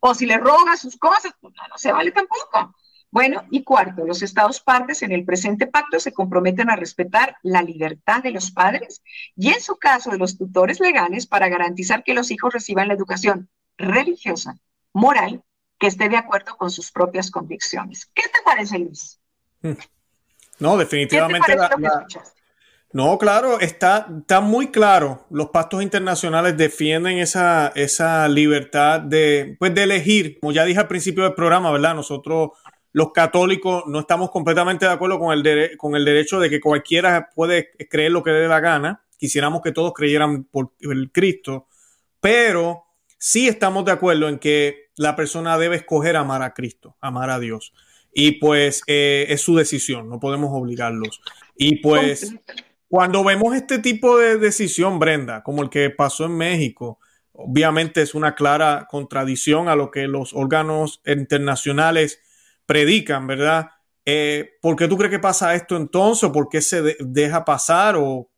[0.00, 2.74] O si le rogas sus cosas, pues no, no se vale tampoco.
[3.14, 7.62] Bueno, y cuarto, los estados partes en el presente pacto se comprometen a respetar la
[7.62, 9.04] libertad de los padres
[9.36, 12.94] y en su caso de los tutores legales para garantizar que los hijos reciban la
[12.94, 14.58] educación religiosa,
[14.92, 15.44] moral
[15.84, 18.06] que esté de acuerdo con sus propias convicciones.
[18.14, 19.20] ¿Qué te parece, Luis?
[19.60, 19.74] Hmm.
[20.58, 21.54] No, definitivamente.
[22.94, 25.26] no, claro, está, está muy claro.
[25.28, 30.40] Los pactos internacionales defienden esa, esa libertad de, pues, de elegir.
[30.40, 31.94] Como ya dije al principio del programa, ¿verdad?
[31.94, 32.52] Nosotros,
[32.92, 37.28] los católicos, no estamos completamente de acuerdo con el, con el derecho de que cualquiera
[37.34, 39.04] puede creer lo que le dé la gana.
[39.18, 41.68] Quisiéramos que todos creyeran por el Cristo,
[42.20, 42.86] pero
[43.18, 47.38] sí estamos de acuerdo en que la persona debe escoger amar a Cristo, amar a
[47.38, 47.72] Dios.
[48.12, 51.20] Y pues eh, es su decisión, no podemos obligarlos.
[51.56, 52.34] Y pues
[52.88, 57.00] cuando vemos este tipo de decisión, Brenda, como el que pasó en México,
[57.32, 62.20] obviamente es una clara contradicción a lo que los órganos internacionales
[62.66, 63.70] predican, ¿verdad?
[64.04, 66.30] Eh, ¿Por qué tú crees que pasa esto entonces?
[66.30, 67.96] ¿Por qué se deja pasar?
[67.98, 68.30] ¿O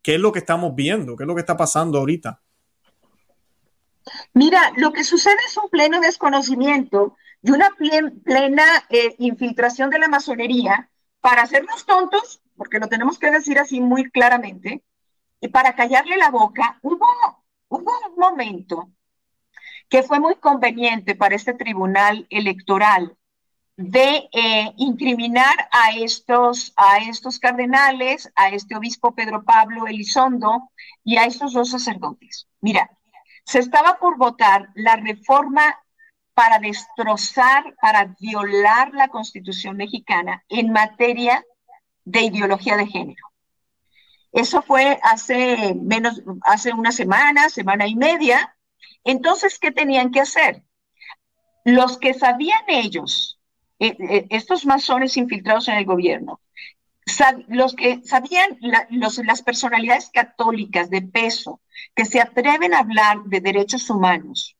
[0.00, 1.16] qué es lo que estamos viendo?
[1.16, 2.40] ¿Qué es lo que está pasando ahorita?
[4.34, 7.70] Mira, lo que sucede es un pleno desconocimiento y una
[8.24, 10.90] plena eh, infiltración de la masonería
[11.20, 14.82] para hacernos tontos, porque lo tenemos que decir así muy claramente,
[15.40, 16.78] y para callarle la boca.
[16.82, 17.06] Hubo,
[17.68, 17.84] un
[18.16, 18.90] momento
[19.88, 23.16] que fue muy conveniente para este tribunal electoral
[23.76, 30.70] de eh, incriminar a estos, a estos cardenales, a este obispo Pedro Pablo Elizondo
[31.04, 32.48] y a estos dos sacerdotes.
[32.60, 32.90] Mira,
[33.48, 35.82] se estaba por votar la reforma
[36.34, 41.42] para destrozar, para violar la constitución mexicana en materia
[42.04, 43.26] de ideología de género.
[44.32, 48.54] Eso fue hace menos, hace una semana, semana y media.
[49.02, 50.62] Entonces, ¿qué tenían que hacer?
[51.64, 53.40] Los que sabían ellos
[53.78, 56.42] eh, eh, estos masones infiltrados en el gobierno,
[57.48, 58.58] los que sabían,
[58.90, 61.62] las personalidades católicas de peso
[61.94, 64.56] que se atreven a hablar de derechos humanos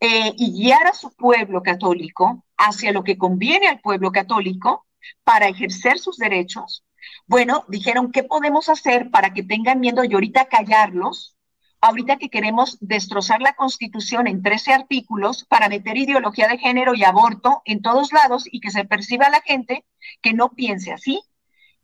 [0.00, 4.86] eh, y guiar a su pueblo católico hacia lo que conviene al pueblo católico
[5.24, 6.84] para ejercer sus derechos,
[7.26, 11.38] bueno, dijeron, ¿qué podemos hacer para que tengan miedo y ahorita callarlos
[11.80, 17.04] ahorita que queremos destrozar la constitución en 13 artículos para meter ideología de género y
[17.04, 19.84] aborto en todos lados y que se perciba a la gente
[20.20, 21.20] que no piense así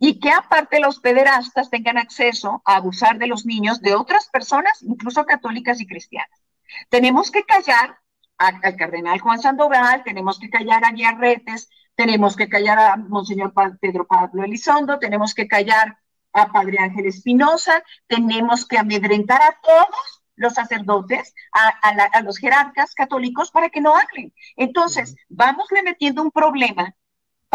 [0.06, 4.82] y que aparte los pederastas tengan acceso a abusar de los niños de otras personas,
[4.82, 6.42] incluso católicas y cristianas.
[6.90, 7.98] Tenemos que callar
[8.36, 14.06] al cardenal Juan Sandoval, tenemos que callar a Guiarretes, tenemos que callar a Monseñor Pedro
[14.06, 15.96] Pablo Elizondo, tenemos que callar
[16.34, 23.50] a Padre Ángel Espinosa, tenemos que amedrentar a todos los sacerdotes, a, los jerarcas católicos
[23.50, 24.34] para que no hablen.
[24.56, 26.94] Entonces, vamos metiendo un problema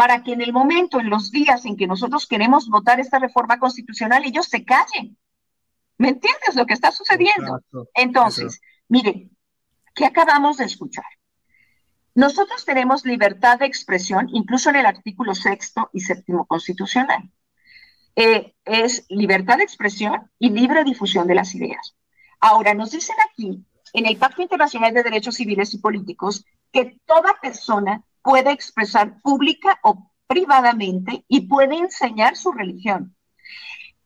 [0.00, 3.58] para que en el momento, en los días en que nosotros queremos votar esta reforma
[3.58, 5.18] constitucional, ellos se callen.
[5.98, 7.60] ¿Me entiendes lo que está sucediendo?
[7.92, 9.36] Entonces, miren,
[9.94, 11.04] ¿qué acabamos de escuchar?
[12.14, 17.30] Nosotros tenemos libertad de expresión, incluso en el artículo sexto y séptimo constitucional.
[18.16, 21.94] Eh, es libertad de expresión y libre difusión de las ideas.
[22.40, 27.38] Ahora, nos dicen aquí, en el Pacto Internacional de Derechos Civiles y Políticos, que toda
[27.42, 33.16] persona puede expresar pública o privadamente y puede enseñar su religión.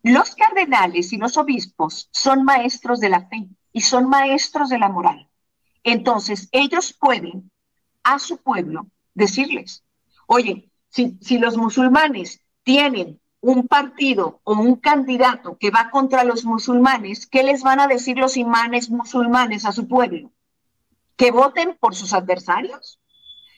[0.02, 4.88] Los cardenales y los obispos son maestros de la fe y son maestros de la
[4.88, 5.28] moral.
[5.82, 7.50] Entonces, ellos pueden
[8.02, 9.84] a su pueblo decirles,
[10.26, 16.46] oye, si, si los musulmanes tienen un partido o un candidato que va contra los
[16.46, 20.32] musulmanes, ¿qué les van a decir los imanes musulmanes a su pueblo?
[21.16, 23.00] ¿Que voten por sus adversarios?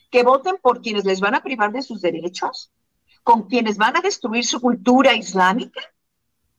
[0.09, 2.71] ¿Que voten por quienes les van a privar de sus derechos?
[3.23, 5.81] ¿Con quienes van a destruir su cultura islámica?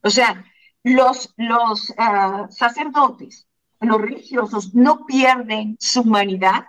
[0.02, 0.44] O sea,
[0.82, 3.46] los, los ah, sacerdotes,
[3.80, 6.66] los religiosos no pierden su humanidad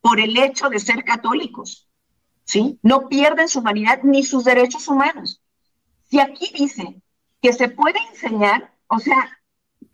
[0.00, 1.88] por el hecho de ser católicos,
[2.44, 2.78] ¿sí?
[2.82, 5.42] No pierden su humanidad ni sus derechos humanos.
[6.04, 7.02] Si aquí dice
[7.42, 9.38] que se puede enseñar, o sea,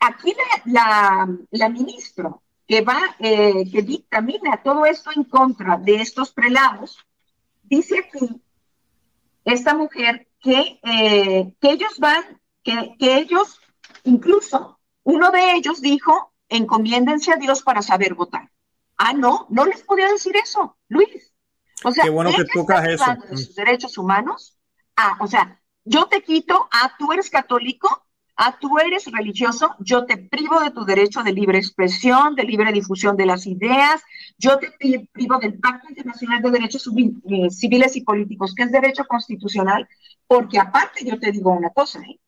[0.01, 0.35] aquí
[0.67, 2.35] la, la, ministra
[2.67, 6.99] que va, eh, que dictamina todo esto en contra de estos prelados,
[7.63, 8.43] dice aquí,
[9.45, 13.61] esta mujer, que, eh, que ellos van, que, que ellos,
[14.05, 18.51] incluso uno de ellos dijo, encomiéndense a Dios para saber votar.
[18.97, 21.33] Ah, no, no les podía decir eso, Luis.
[21.85, 23.05] O sea, Qué bueno que tocas eso.
[23.29, 24.57] De sus derechos humanos.
[24.97, 28.07] Ah, o sea, yo te quito, ah, tú eres católico,
[28.37, 32.73] ah, tú eres religioso, yo te privo de tu derecho de libre expresión, de libre
[32.73, 34.03] difusión de las ideas,
[34.39, 34.73] yo te
[35.13, 39.89] privo del Pacto Internacional de Derechos eh, Civiles y Políticos, que es derecho constitucional,
[40.27, 42.19] porque aparte yo te digo una cosa, ¿eh?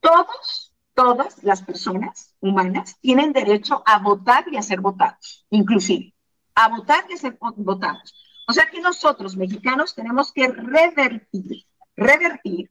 [0.00, 6.14] todos, todas las personas humanas tienen derecho a votar y a ser votados, inclusive,
[6.54, 8.14] a votar y a ser votados.
[8.48, 12.70] O sea que nosotros, mexicanos, tenemos que revertir revertir.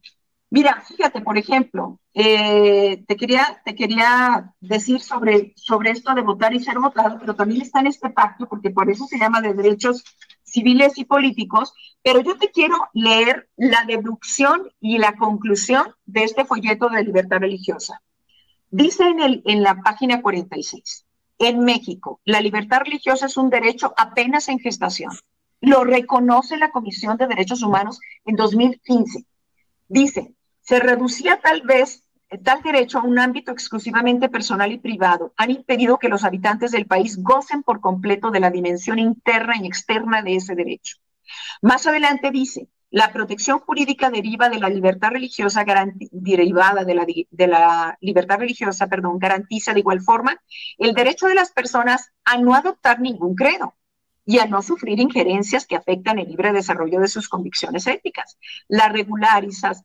[0.56, 6.53] Mira, fíjate, por ejemplo, eh, te, quería, te quería decir sobre, sobre esto de votar
[6.53, 9.53] y ser votado, pero también está en este pacto, porque por eso se llama de
[9.53, 10.06] derechos
[10.43, 16.45] civiles y políticos, pero yo te quiero leer la deducción y la conclusión de este
[16.45, 18.01] folleto de libertad religiosa.
[18.70, 21.06] Dice en, el, en la página 46,
[21.39, 25.12] en México, la libertad religiosa es un derecho apenas en gestación
[25.62, 29.26] lo reconoce la Comisión de Derechos Humanos en 2015.
[29.88, 30.36] Dice,
[30.66, 32.01] se reducía tal vez
[32.43, 35.34] tal derecho a un ámbito exclusivamente personal y privado.
[35.38, 39.68] Han impedido que los habitantes del país gocen por completo de la dimensión interna y
[39.68, 40.97] externa de ese derecho.
[41.61, 45.66] Más adelante dice, la protección jurídica deriva de la libertad religiosa
[46.11, 50.39] derivada de la, de la libertad religiosa, perdón, garantiza de igual forma
[50.78, 53.76] el derecho de las personas a no adoptar ningún credo
[54.26, 58.38] y a no sufrir injerencias que afectan el libre desarrollo de sus convicciones éticas.
[58.67, 58.93] La,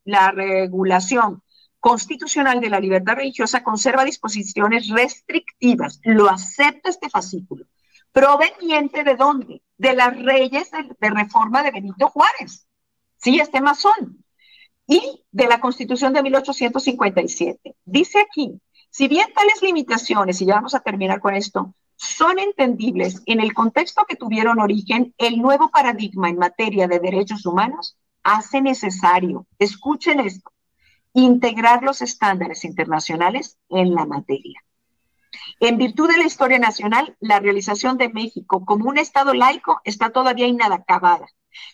[0.04, 1.42] la regulación
[1.80, 7.66] constitucional de la libertad religiosa conserva disposiciones restrictivas, lo acepta este fascículo,
[8.12, 9.62] proveniente de dónde?
[9.78, 12.66] De las reyes de, reforma de Benito Juárez.
[13.16, 14.24] Sí, este masón.
[14.86, 17.76] Y de la Constitución de 1857.
[17.84, 18.60] Dice aquí,
[18.90, 23.52] si bien tales limitaciones, y ya vamos a terminar con esto, son entendibles en el
[23.52, 30.18] contexto que tuvieron origen, el nuevo paradigma en materia de derechos humanos hace necesario, escuchen
[30.20, 30.50] esto,
[31.12, 34.64] integrar los estándares internacionales en la materia.
[35.60, 40.08] En virtud de la historia nacional, la realización de México como un Estado laico está
[40.08, 41.26] todavía inacabada,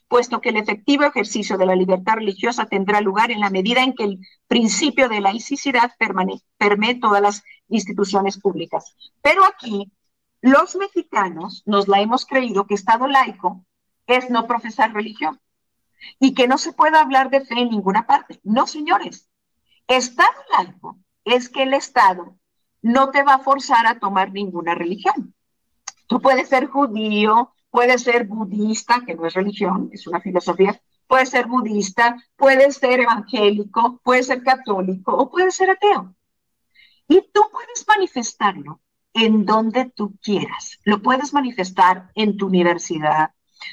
[0.08, 3.94] puesto que el efectivo ejercicio de la libertad religiosa tendrá lugar en la medida en
[3.94, 4.18] que el
[4.48, 5.92] principio de laicidad
[6.58, 8.96] permee todas las instituciones públicas.
[9.22, 9.92] Pero aquí,
[10.46, 13.64] los mexicanos nos la hemos creído que Estado laico
[14.06, 15.40] es no profesar religión
[16.20, 18.38] y que no se puede hablar de fe en ninguna parte.
[18.44, 19.28] No, señores.
[19.88, 22.38] Estado laico es que el Estado
[22.80, 25.34] no te va a forzar a tomar ninguna religión.
[26.06, 31.30] Tú puedes ser judío, puedes ser budista, que no es religión, es una filosofía, puedes
[31.30, 36.14] ser budista, puedes ser evangélico, puedes ser católico o puedes ser ateo.
[37.08, 38.80] Y tú puedes manifestarlo
[39.16, 40.78] en donde tú quieras.
[40.84, 43.30] Lo puedes manifestar en tu universidad,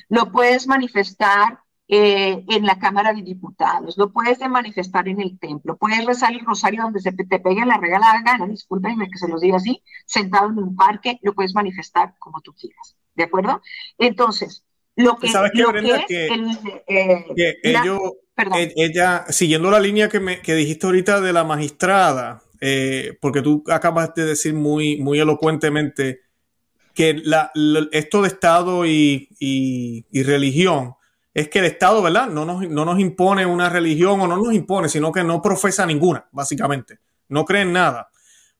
[0.09, 5.77] lo puedes manifestar eh, en la Cámara de Diputados, lo puedes manifestar en el templo,
[5.77, 9.41] puedes rezar el rosario donde se te pegue la regalada gana, discúlpenme que se los
[9.41, 13.61] diga así, sentado en un parque, lo puedes manifestar como tú quieras, ¿de acuerdo?
[13.97, 14.63] Entonces,
[14.95, 16.05] lo que, ¿Sabes qué, Brenda?
[16.07, 16.27] que,
[16.87, 23.17] eh, e, ella, siguiendo la línea que, me, que dijiste ahorita de la magistrada, eh,
[23.19, 26.21] porque tú acabas de decir muy, muy elocuentemente
[26.93, 27.21] que
[27.91, 30.95] esto de Estado y, y religión,
[31.33, 32.29] es que el Estado, ¿verdad?
[32.29, 35.85] No nos, no nos impone una religión o no nos impone, sino que no profesa
[35.85, 36.99] ninguna, básicamente.
[37.27, 38.07] No cree en nada.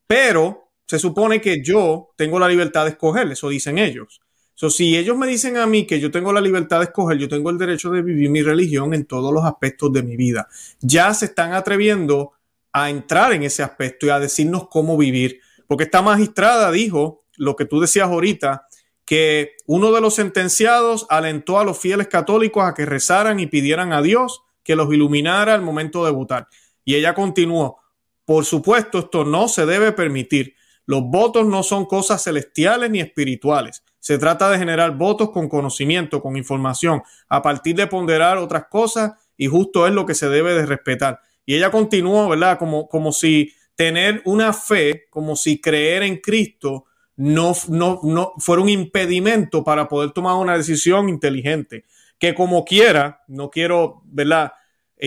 [0.06, 4.20] Pero se supone que yo tengo la libertad de escoger, eso dicen ellos.
[4.54, 7.30] So, si ellos me dicen a mí que yo tengo la libertad de escoger, yo
[7.30, 10.50] tengo el derecho de vivir mi religión en todos los aspectos de mi vida.
[10.82, 12.34] Ya se están atreviendo
[12.74, 15.40] a entrar en ese aspecto y a decirnos cómo vivir.
[15.68, 18.68] Porque esta magistrada dijo lo que tú decías ahorita,
[19.06, 23.94] que uno de los sentenciados alentó a los fieles católicos a que rezaran y pidieran
[23.94, 26.48] a Dios que los iluminara al momento de votar.
[26.86, 27.80] Y ella continuó,
[28.26, 30.56] por supuesto, esto no se debe permitir.
[30.86, 33.84] Los votos no son cosas celestiales ni espirituales.
[34.00, 39.14] Se trata de generar votos con conocimiento, con información, a partir de ponderar otras cosas
[39.38, 41.22] y justo es lo que se debe de respetar.
[41.46, 42.58] Y ella continuó, ¿verdad?
[42.58, 46.86] Como, como si tener una fe, como si creer en Cristo
[47.16, 51.86] no, no, no fuera un impedimento para poder tomar una decisión inteligente.
[52.18, 54.54] Que como quiera, no quiero, ¿verdad?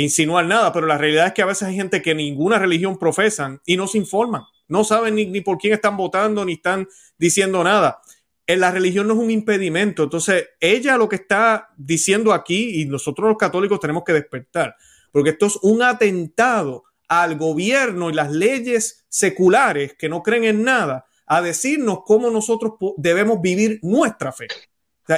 [0.02, 3.60] insinuar nada, pero la realidad es que a veces hay gente que ninguna religión profesan
[3.64, 6.86] y no se informan, no saben ni, ni por quién están votando, ni están
[7.18, 8.00] diciendo nada.
[8.46, 10.04] En la religión no es un impedimento.
[10.04, 14.76] Entonces, ella lo que está diciendo aquí, y nosotros los católicos tenemos que despertar,
[15.16, 20.62] porque esto es un atentado al gobierno y las leyes seculares que no creen en
[20.62, 24.46] nada a decirnos cómo nosotros debemos vivir nuestra fe.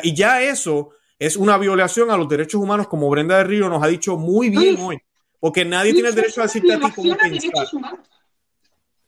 [0.04, 3.82] y ya eso es una violación a los derechos humanos, como Brenda de Río nos
[3.82, 5.02] ha dicho muy bien hoy,
[5.40, 7.66] porque nadie tiene el derecho a decirte a ti cómo pensar.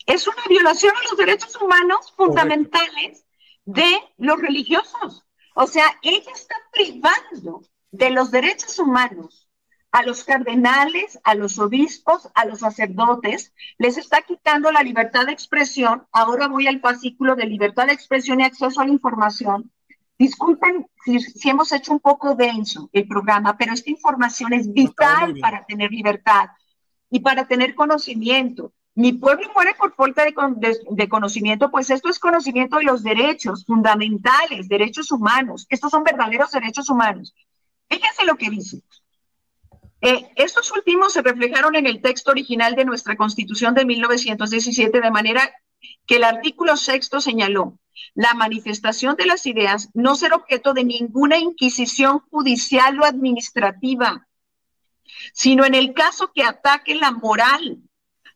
[0.07, 3.25] Es una violación a los derechos humanos fundamentales
[3.65, 5.25] de los religiosos.
[5.55, 7.63] O sea, ella está privando
[7.93, 9.47] de los derechos humanos
[9.93, 15.33] a los cardenales, a los obispos, a los sacerdotes, les está quitando la libertad de
[15.33, 16.07] expresión.
[16.13, 19.71] Ahora voy al fascículo de libertad de expresión y acceso a la información.
[20.19, 25.65] Disculpen si, hemos hecho un poco denso el programa, pero esta información es vital para
[25.65, 26.51] tener libertad
[27.11, 28.73] y para tener conocimiento.
[28.95, 30.35] Mi pueblo muere por falta de,
[30.91, 35.67] de, conocimiento, pues esto es conocimiento de los derechos fundamentales, derechos humanos.
[35.71, 37.35] Estos son verdaderos derechos humanos.
[37.89, 38.83] Fíjense lo que dice.
[40.03, 45.11] Eh, estos últimos se reflejaron en el texto original de nuestra Constitución de 1917, de
[45.11, 45.51] manera
[46.07, 47.79] que el artículo sexto señaló
[48.15, 54.27] la manifestación de las ideas no ser objeto de ninguna inquisición judicial o administrativa,
[55.35, 57.79] sino en el caso que ataque la moral,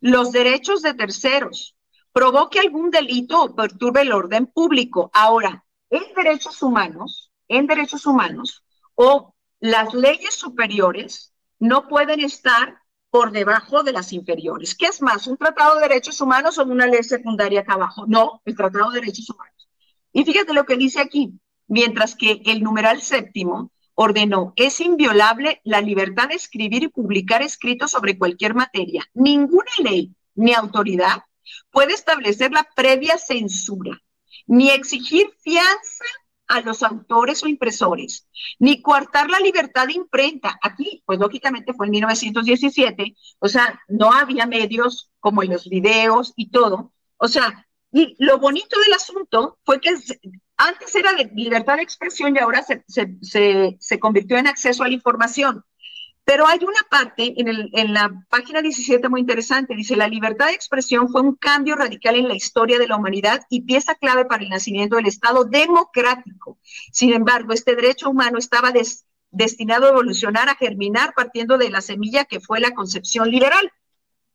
[0.01, 1.77] los derechos de terceros,
[2.13, 5.11] provoque algún delito o perturbe el orden público.
[5.15, 8.63] Ahora, en derechos humanos, en derechos humanos
[8.95, 11.34] o las leyes superiores
[11.65, 12.79] no pueden estar
[13.11, 14.75] por debajo de las inferiores.
[14.75, 18.05] ¿Qué es más, un tratado de derechos humanos o una ley secundaria acá abajo?
[18.07, 19.69] No, el tratado de derechos humanos.
[20.13, 21.33] Y fíjate lo que dice aquí,
[21.67, 27.93] mientras que el numeral séptimo ordenó, es inviolable la libertad de escribir y publicar escritos
[27.93, 29.09] sobre cualquier materia.
[29.15, 31.23] Ninguna ley ni autoridad
[31.71, 34.03] puede establecer la previa censura,
[34.47, 36.05] ni exigir fianza
[36.47, 38.29] a los autores o impresores,
[38.59, 40.59] ni coartar la libertad de imprenta.
[40.63, 46.33] Aquí, pues lógicamente fue en 1917, o sea, no había medios como en los videos
[46.37, 46.93] y todo.
[47.17, 49.91] O sea, y lo bonito del asunto fue que
[50.57, 54.89] antes era de libertad de expresión y ahora se, se, se convirtió en acceso a
[54.89, 55.65] la información.
[56.25, 61.11] Pero hay una parte en, la página 17 muy interesante, dice, la libertad de expresión
[61.11, 64.49] fue un cambio radical en la historia de la humanidad y pieza clave para el
[64.49, 66.59] nacimiento del Estado democrático.
[66.93, 68.73] Sin embargo, este derecho humano estaba
[69.31, 73.71] destinado a evolucionar, a germinar partiendo de la semilla que fue la concepción liberal.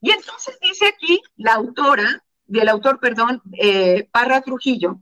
[0.00, 5.00] Y entonces dice aquí la autora, del autor, perdón, eh, Parra Trujillo,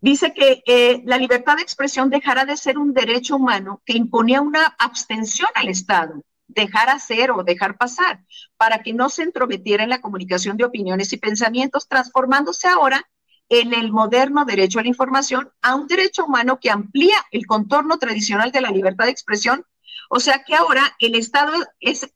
[0.00, 4.66] Dice que la libertad de expresión dejará de ser un derecho humano que imponía una
[4.78, 8.24] abstención al Estado, dejar hacer o dejar pasar,
[8.56, 13.08] para que no se entrometiera en la comunicación de opiniones y pensamientos, transformándose ahora
[13.48, 17.98] en el moderno derecho a la información a un derecho humano que amplía el contorno
[17.98, 19.64] tradicional de la libertad de expresión.
[20.10, 22.12] O sea que ahora el Estado es,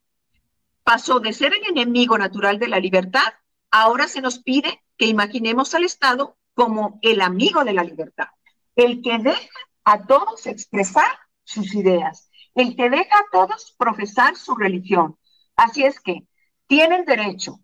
[0.84, 3.32] pasó de ser el enemigo natural de la libertad,
[3.70, 8.28] ahora se nos pide que imaginemos al Estado como el amigo de la libertad,
[8.76, 9.40] el que deja
[9.84, 15.16] a todos expresar sus ideas, el que deja a todos profesar su religión.
[15.56, 16.26] Así es que
[16.66, 17.60] tienen derecho,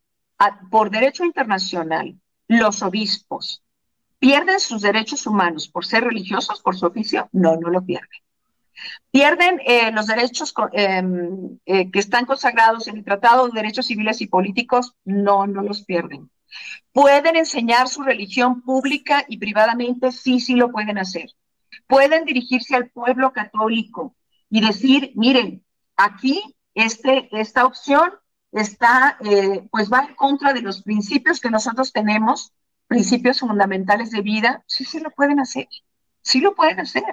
[0.71, 3.63] por derecho internacional, los obispos,
[4.19, 7.29] ¿pierden sus derechos humanos por ser religiosos, por su oficio?
[7.33, 8.21] No, no lo pierden.
[9.11, 14.21] ¿Pierden eh, los derechos em, eh, que están consagrados en el Tratado de Derechos Civiles
[14.21, 14.95] y Políticos?
[15.05, 16.31] No, no los pierden.
[16.93, 20.13] ¿Pueden enseñar su religión pública y privadamente?
[20.13, 21.31] Sí, sí lo pueden hacer.
[21.87, 24.17] Pueden dirigirse al pueblo católico
[24.51, 25.65] y decir, miren,
[25.97, 26.43] aquí
[26.75, 28.13] este, esta opción
[28.53, 32.53] está, eh, pues va en contra de los principios que nosotros tenemos,
[32.87, 34.65] principios fundamentales de vida.
[34.67, 35.69] Sí, sí lo pueden hacer.
[36.23, 37.05] Sí lo pueden hacer.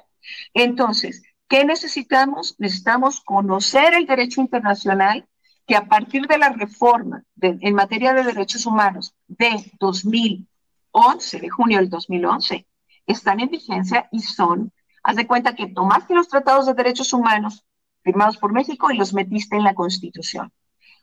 [0.53, 2.55] Entonces, ¿qué necesitamos?
[2.57, 5.27] Necesitamos conocer el derecho internacional,
[5.65, 11.79] que a partir de la reforma en materia de derechos humanos de 2011, de junio
[11.79, 12.67] del 2011,
[13.07, 14.71] están en vigencia y son,
[15.03, 17.65] haz de cuenta que tomaste los tratados de derechos humanos
[18.03, 20.51] firmados por México y los metiste en la Constitución.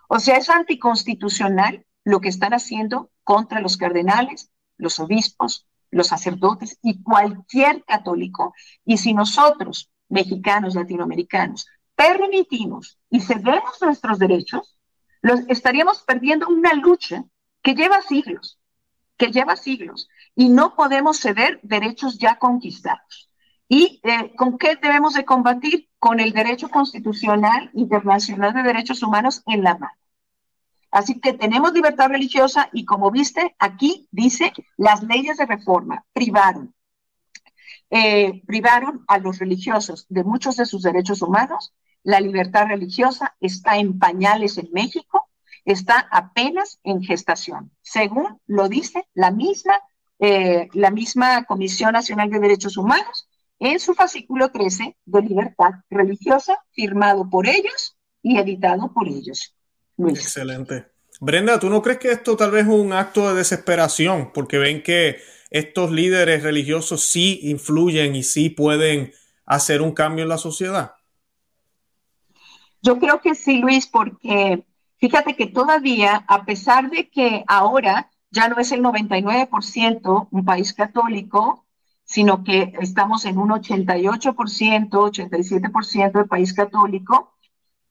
[0.08, 6.78] O sea, es anticonstitucional lo que están haciendo contra los cardenales, los obispos, los sacerdotes
[6.82, 8.54] y cualquier católico.
[8.84, 14.78] Y si nosotros, mexicanos, latinoamericanos, permitimos y cedemos nuestros derechos,
[15.20, 17.24] los, estaríamos perdiendo una lucha
[17.62, 18.58] que lleva siglos,
[19.16, 23.30] que lleva siglos, y no podemos ceder derechos ya conquistados.
[23.68, 25.88] ¿Y eh, con qué debemos de combatir?
[25.98, 29.96] Con el derecho constitucional internacional de derechos humanos en la mano.
[30.90, 36.74] Así que tenemos libertad religiosa y como viste, aquí dice, las leyes de reforma privaron,
[37.90, 41.72] eh, privaron a los religiosos de muchos de sus derechos humanos
[42.04, 45.30] la libertad religiosa está en pañales en México,
[45.64, 49.74] está apenas en gestación, según lo dice la misma,
[50.18, 53.28] eh, la misma Comisión Nacional de Derechos Humanos
[53.60, 59.54] en su fascículo 13 de libertad religiosa, firmado por ellos y editado por ellos.
[59.98, 60.86] Excelente.
[61.20, 64.32] Brenda, ¿tú no crees que esto tal vez es un acto de desesperación?
[64.32, 65.18] Porque ven que
[65.52, 69.12] estos líderes religiosos sí influyen y sí pueden
[69.44, 70.94] hacer un cambio en la sociedad.
[72.80, 74.64] Yo creo que sí, Luis, porque
[74.98, 80.72] fíjate que todavía, a pesar de que ahora ya no es el 99% un país
[80.72, 81.66] católico,
[82.02, 87.34] sino que estamos en un 88%, 87% de país católico,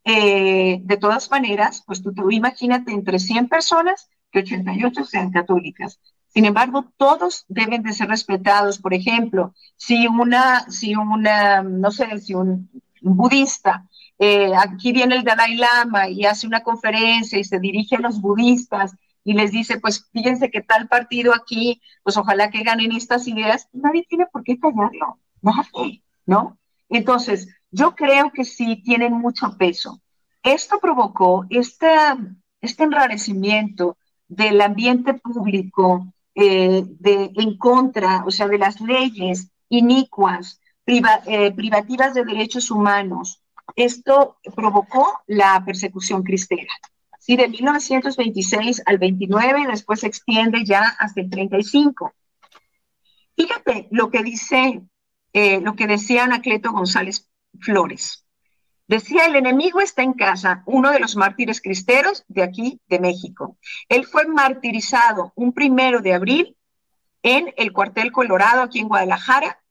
[0.03, 5.99] eh, de todas maneras, pues tú, tú imagínate entre 100 personas que 88 sean católicas.
[6.33, 8.79] Sin embargo, todos deben de ser respetados.
[8.79, 12.69] Por ejemplo, si una, si una, no sé, si un
[13.01, 13.85] budista
[14.23, 18.21] eh, aquí viene el Dalai Lama y hace una conferencia y se dirige a los
[18.21, 23.27] budistas y les dice, pues fíjense que tal partido aquí, pues ojalá que ganen estas
[23.27, 25.17] ideas, nadie tiene por qué callarlo,
[26.27, 26.59] ¿no?
[26.89, 29.99] Entonces, yo creo que sí tienen mucho peso.
[30.43, 31.89] Esto provocó este,
[32.61, 40.59] este enrarecimiento del ambiente público eh, de, en contra, o sea, de las leyes inicuas,
[40.85, 43.41] eh, privativas de derechos humanos,
[43.75, 46.73] esto provocó la persecución cristera.
[47.19, 52.13] Sí, de 1926 al 29, después se extiende ya hasta el 35.
[53.35, 54.81] Fíjate lo que dice,
[55.33, 57.29] eh, lo que decía Anacleto González
[57.59, 58.20] Flores.
[58.91, 63.55] Decía, el enemigo está en casa, uno de los mártires cristeros de aquí, de México.
[63.87, 66.57] Él fue martirizado un primero de abril
[67.23, 69.61] en el cuartel Colorado, aquí en Guadalajara,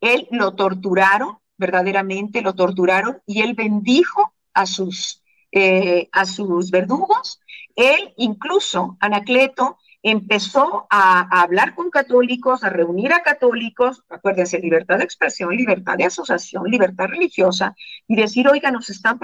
[0.00, 5.22] él lo torturaron, verdaderamente lo torturaron, y él bendijo a sus,
[5.52, 7.38] eh, a sus verdugos.
[7.76, 15.04] Él incluso, Anacleto, empezó a, hablar con católicos, a reunir a católicos, acuérdense, libertad de
[15.04, 17.74] expresión, libertad de asociación, libertad religiosa,
[18.06, 19.18] y decir, oiga, nos están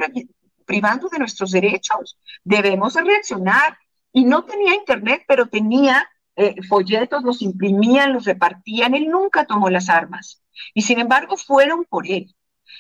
[0.65, 3.79] privando de nuestros derechos, debemos reaccionar.
[4.13, 9.69] Y no tenía internet, pero tenía eh, folletos, los imprimían, los repartían, él nunca tomó
[9.69, 10.43] las armas.
[10.73, 12.35] Y sin embargo fueron por él.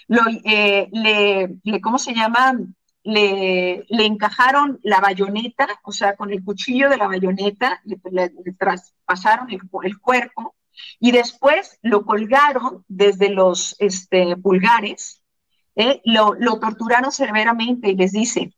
[0.09, 2.55] Lo, eh, le, ¿cómo se llama?
[3.09, 9.49] Le, le, encajaron la bayoneta, o sea, con el cuchillo de la bayoneta, le, traspasaron
[9.51, 10.57] el, cuerpo
[10.99, 15.23] y después lo colgaron desde los este, pulgares,
[15.77, 18.53] eh, lo, lo torturaron severamente y les dice,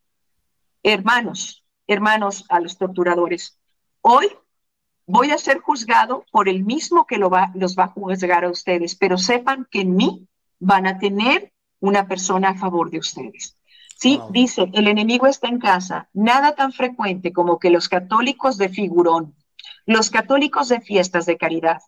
[0.82, 3.58] hermanos, hermanos a los torturadores,
[4.00, 4.28] hoy
[5.04, 9.18] voy a ser juzgado por el mismo que los va a juzgar a ustedes, pero
[9.18, 10.26] sepan que en mí
[10.58, 13.57] van a tener una persona a favor de ustedes.
[14.00, 18.68] Sí, dice, el enemigo está en casa, nada tan frecuente como que los católicos de
[18.68, 19.34] figurón,
[19.86, 21.78] los católicos de fiestas de caridad,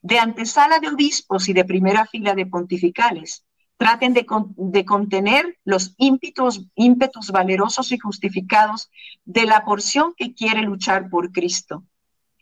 [0.00, 3.44] de antesala de obispos y de primera fila de pontificales,
[3.76, 4.24] traten de,
[4.56, 8.90] de contener los ímpetus, ímpetus valerosos y justificados
[9.26, 11.84] de la porción que quiere luchar por Cristo.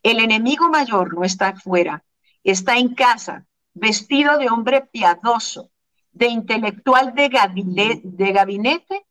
[0.05, 2.05] El enemigo mayor no está afuera,
[2.45, 5.73] está en casa, vestido de hombre piadoso,
[6.13, 9.06] de intelectual de gabinete, de gabinete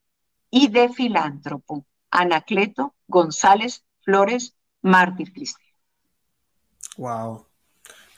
[0.56, 1.86] y de filántropo.
[2.10, 5.74] Anacleto González Flores, mártir cristiano.
[6.96, 7.46] Wow.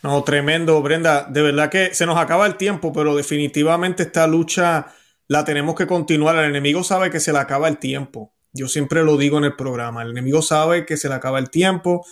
[0.04, 1.24] No, tremendo, Brenda.
[1.24, 4.94] De verdad que se nos acaba el tiempo, pero definitivamente esta lucha
[5.28, 6.36] la tenemos que continuar.
[6.36, 8.36] El enemigo sabe que se le acaba el tiempo.
[8.54, 10.04] Yo siempre lo digo en el programa.
[10.04, 12.06] El enemigo sabe que se le acaba el tiempo.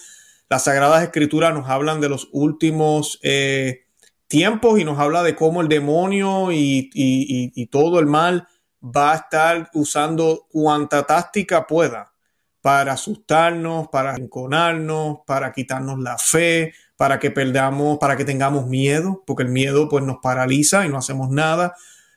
[0.49, 3.85] Las Sagradas Escrituras nos hablan de los últimos eh,
[4.27, 8.47] tiempos y nos habla de cómo el demonio y, todo el mal
[8.85, 12.13] va a estar usando cuanta táctica pueda
[12.61, 19.23] para asustarnos, para enconarnos, para quitarnos la fe, para que perdamos, para que tengamos miedo,
[19.25, 21.75] porque el miedo pues nos paraliza y no hacemos nada.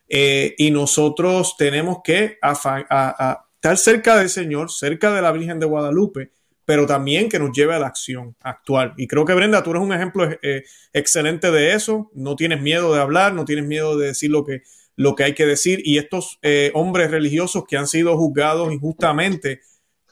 [0.09, 6.33] Eh, y nosotros tenemos que estar cerca del Señor, cerca de la Virgen de Guadalupe,
[6.65, 8.95] pero también que nos lleve a la acción actual.
[8.97, 12.11] Y creo que Brenda, tú eres un ejemplo eh, excelente de eso.
[12.15, 14.63] No tienes miedo de hablar, no tienes miedo de decir lo que,
[14.99, 15.81] lo que hay que decir.
[15.85, 19.61] Y estos eh, hombres religiosos que han sido juzgados injustamente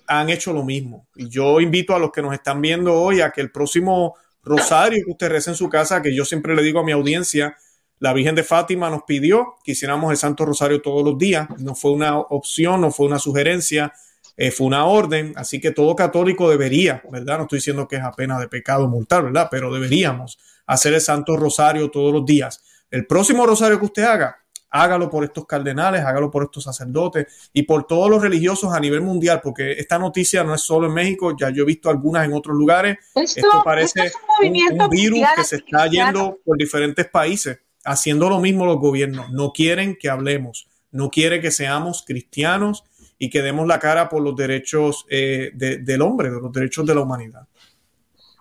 [0.06, 1.06] han hecho lo mismo.
[1.14, 5.04] Y yo invito a los que nos están viendo hoy a que el próximo rosario
[5.04, 7.56] que usted reza en su casa, que yo siempre le digo a mi audiencia,
[7.98, 11.48] la Virgen de Fátima nos pidió que hiciéramos el Santo Rosario todos los días.
[11.58, 13.92] No fue una opción, no fue una sugerencia
[14.38, 17.38] eh, fue una orden, así que todo católico debería, ¿verdad?
[17.38, 19.48] No estoy diciendo que es apenas de pecado mortal, ¿verdad?
[19.50, 22.62] Pero deberíamos hacer el Santo Rosario todos los días.
[22.90, 24.36] El próximo rosario que usted haga,
[24.70, 29.00] hágalo por estos cardenales, hágalo por estos sacerdotes y por todos los religiosos a nivel
[29.00, 32.32] mundial, porque esta noticia no es solo en México, ya yo he visto algunas en
[32.32, 32.98] otros lugares.
[33.14, 34.12] Esto, parece
[34.42, 39.30] un, virus que se está yendo por diferentes países, haciendo lo mismo los gobiernos.
[39.30, 42.84] No quieren que hablemos, no quieren que seamos cristianos
[43.18, 46.94] y que demos la cara por los derechos eh, del hombre, de los derechos de
[46.94, 47.46] la humanidad.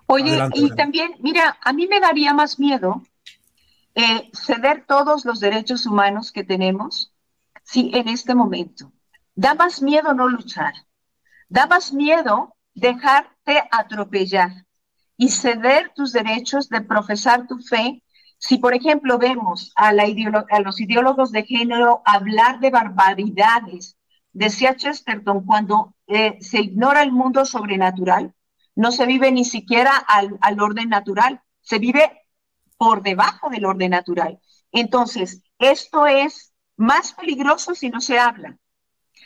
[0.07, 3.01] Oye, y también, mira, a mí me daría más miedo
[3.95, 7.13] eh, ceder todos los derechos humanos que tenemos
[7.63, 8.91] sí, en este momento.
[9.33, 10.73] Da más miedo no luchar.
[11.49, 14.51] Da más miedo dejarte atropellar
[15.17, 18.03] y ceder tus derechos de profesar tu fe.
[18.37, 23.97] Si, por ejemplo, vemos a, los ideólogos de género hablar de barbaridades
[24.35, 28.33] Decía Chesterton, cuando eh, se ignora el mundo sobrenatural,
[28.75, 32.24] no se vive ni siquiera al, orden natural, se vive
[32.77, 34.39] por debajo del orden natural.
[34.71, 38.57] Entonces, esto es más peligroso si no se habla.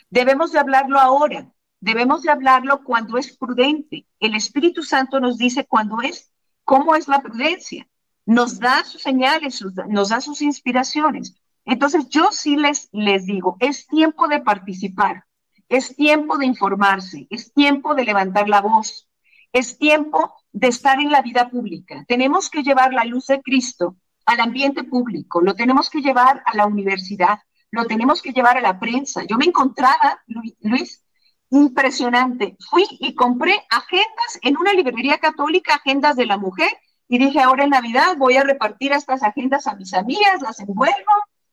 [0.08, 4.06] Debemos de hablarlo ahora, debemos de hablarlo cuando es prudente.
[4.18, 6.32] El Espíritu Santo nos dice cuándo es,
[6.64, 7.88] cómo es la prudencia.
[8.26, 11.34] Nos da sus señales, nos da sus inspiraciones.
[11.64, 15.24] Entonces yo sí les, les digo, es tiempo de participar,
[15.68, 19.08] es tiempo de informarse, es tiempo de levantar la voz,
[19.52, 22.04] es tiempo de estar en la vida pública.
[22.08, 23.96] Tenemos que llevar la luz de Cristo
[24.26, 27.40] al ambiente público, lo tenemos que llevar a la universidad,
[27.70, 29.24] lo tenemos que llevar a la prensa.
[29.24, 30.22] Yo me encontraba,
[30.60, 31.04] Luis,
[31.50, 32.56] impresionante.
[32.68, 36.70] Fui y compré agendas en una librería católica, agendas de la mujer,
[37.08, 40.94] y dije, ahora en Navidad voy a repartir estas agendas a mis amigas, las envuelvo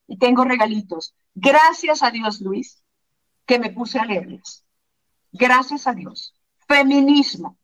[0.08, 1.16] y tengo regalitos.
[1.34, 2.84] Gracias a Dios, Luis,
[3.46, 4.64] que me puse a leerlos.
[5.32, 6.36] Gracias a Dios.
[6.68, 7.58] Feminismo.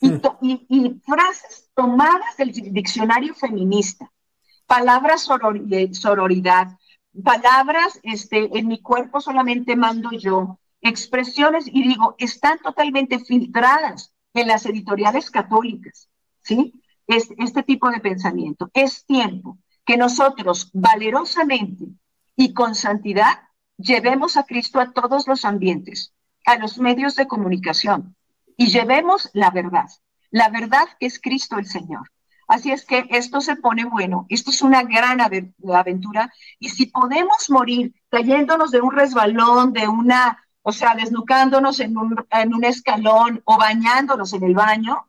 [0.00, 1.00] Y, mm.
[1.02, 4.10] frases tomadas del diccionario feminista.
[4.66, 5.28] palabras
[5.62, 6.78] de sororidad,
[7.24, 14.46] palabras, este, en mi cuerpo solamente mando yo, expresiones, y digo, están totalmente filtradas en
[14.46, 16.08] las editoriales católicas,
[16.42, 16.80] ¿sí?
[17.06, 18.70] Es, este tipo de pensamiento.
[18.72, 21.86] Es tiempo que nosotros valerosamente
[22.36, 23.40] y con santidad
[23.76, 26.14] llevemos a Cristo a todos los ambientes,
[26.46, 28.14] a los medios de comunicación,
[28.60, 29.88] y llevemos la verdad,
[30.30, 32.10] la verdad que es Cristo el Señor.
[32.46, 37.48] Así es que esto se pone bueno, esto es una gran aventura y si podemos
[37.48, 43.40] morir cayéndonos de un resbalón, de una, o sea, desnucándonos en un, en un escalón
[43.46, 45.06] o bañándonos en el baño,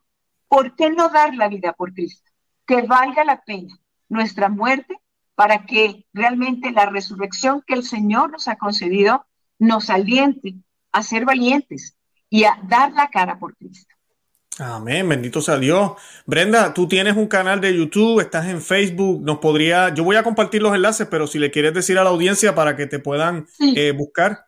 [0.48, 2.30] ¿por qué no dar la vida por Cristo?
[2.66, 3.78] Que valga la pena
[4.08, 4.98] nuestra muerte
[5.34, 9.26] para que realmente la resurrección que el Señor nos ha concedido
[9.58, 10.54] nos aliente
[10.90, 11.98] a ser valientes
[12.32, 13.94] y a dar la cara por Cristo.
[14.58, 15.92] Amén, bendito sea Dios.
[16.24, 20.22] Brenda, tú tienes un canal de YouTube, estás en Facebook, nos podría, yo voy a
[20.22, 23.46] compartir los enlaces, pero si le quieres decir a la audiencia para que te puedan
[23.76, 24.46] eh, buscar.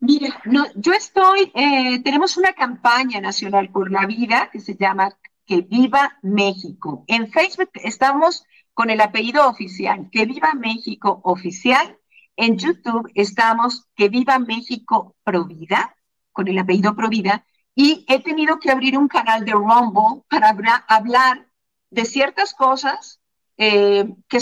[0.00, 5.16] Mira, no, yo estoy, eh, tenemos una campaña nacional por la vida que se llama
[5.46, 7.04] Que Viva México.
[7.06, 8.44] En Facebook estamos
[8.74, 11.96] con el apellido oficial, Que Viva México Oficial.
[12.36, 15.96] En YouTube estamos Que Viva México Provida,
[16.38, 20.54] con el apellido Provida y he tenido que abrir un canal de Rumble para
[20.86, 21.48] hablar
[21.90, 23.20] de ciertas cosas
[23.56, 24.38] eh, que,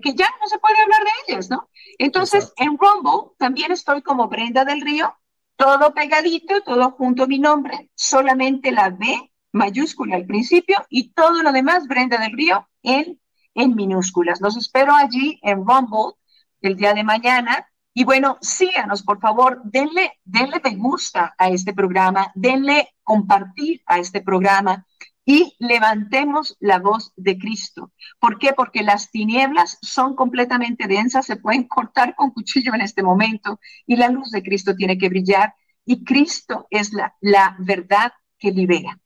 [0.00, 1.68] que, ya no se puede hablar de ellas, ¿no?
[1.98, 5.14] Entonces, en Rumble también estoy como Brenda del Río,
[5.56, 11.42] todo pegadito, todo junto a mi nombre, solamente la B mayúscula al principio y todo
[11.42, 13.20] lo demás, Brenda del Río, en,
[13.54, 14.40] en minúsculas.
[14.40, 16.14] Los espero allí en Rumble
[16.62, 21.72] el día de mañana y bueno, síganos, por favor, denle, denle me gusta a este
[21.72, 24.86] programa, denle compartir a este programa
[25.24, 27.92] y levantemos la voz de Cristo.
[28.18, 28.52] ¿Por qué?
[28.52, 33.96] Porque las tinieblas son completamente densas, se pueden cortar con cuchillo en este momento y
[33.96, 38.98] la luz de Cristo tiene que brillar y Cristo es la, la verdad que libera.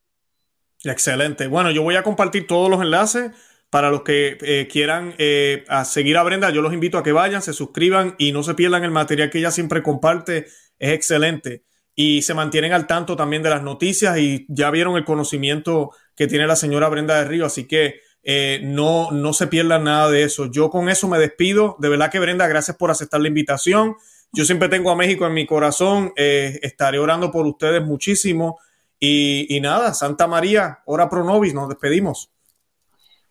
[0.82, 1.46] Excelente.
[1.46, 3.32] Bueno, yo voy a compartir todos los enlaces
[3.74, 7.42] para los que eh, quieran eh, seguir a Brenda, yo los invito a que vayan,
[7.42, 10.46] se suscriban y no se pierdan el material que ella siempre comparte.
[10.78, 11.64] Es excelente.
[11.92, 16.28] Y se mantienen al tanto también de las noticias y ya vieron el conocimiento que
[16.28, 17.46] tiene la señora Brenda de Río.
[17.46, 20.48] Así que eh, no, no se pierdan nada de eso.
[20.52, 21.74] Yo con eso me despido.
[21.80, 23.96] De verdad que Brenda, gracias por aceptar la invitación.
[24.32, 26.12] Yo siempre tengo a México en mi corazón.
[26.14, 28.60] estaré orando por ustedes muchísimo.
[29.00, 32.30] Y, y nada, Santa María, ora pro nobis, nos despedimos.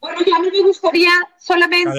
[0.03, 1.89] Bueno, ya a mí me gustaría solamente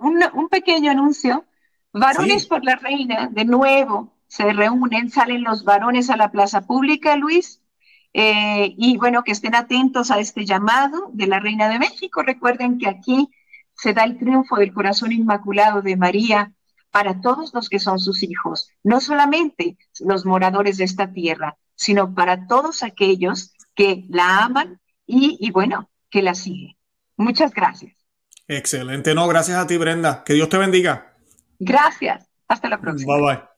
[0.00, 1.44] un pequeño anuncio.
[1.92, 7.14] Varones por la Reina, de nuevo, se reúnen, salen los varones a la plaza pública,
[7.16, 7.60] Luis,
[8.14, 12.22] eh, y bueno, que estén atentos a este llamado de la Reina de México.
[12.22, 13.28] Recuerden que aquí
[13.74, 16.54] se da el triunfo del corazón inmaculado de María
[16.90, 22.14] para todos los que son sus hijos, no solamente los moradores de esta tierra, sino
[22.14, 26.74] para todos aquellos que la aman y, y bueno, que la siguen.
[27.16, 27.94] Muchas gracias.
[28.48, 30.22] Excelente, no, gracias a ti Brenda.
[30.24, 31.14] Que Dios te bendiga.
[31.58, 32.28] Gracias.
[32.48, 33.14] Hasta la próxima.
[33.14, 33.51] Bye bye.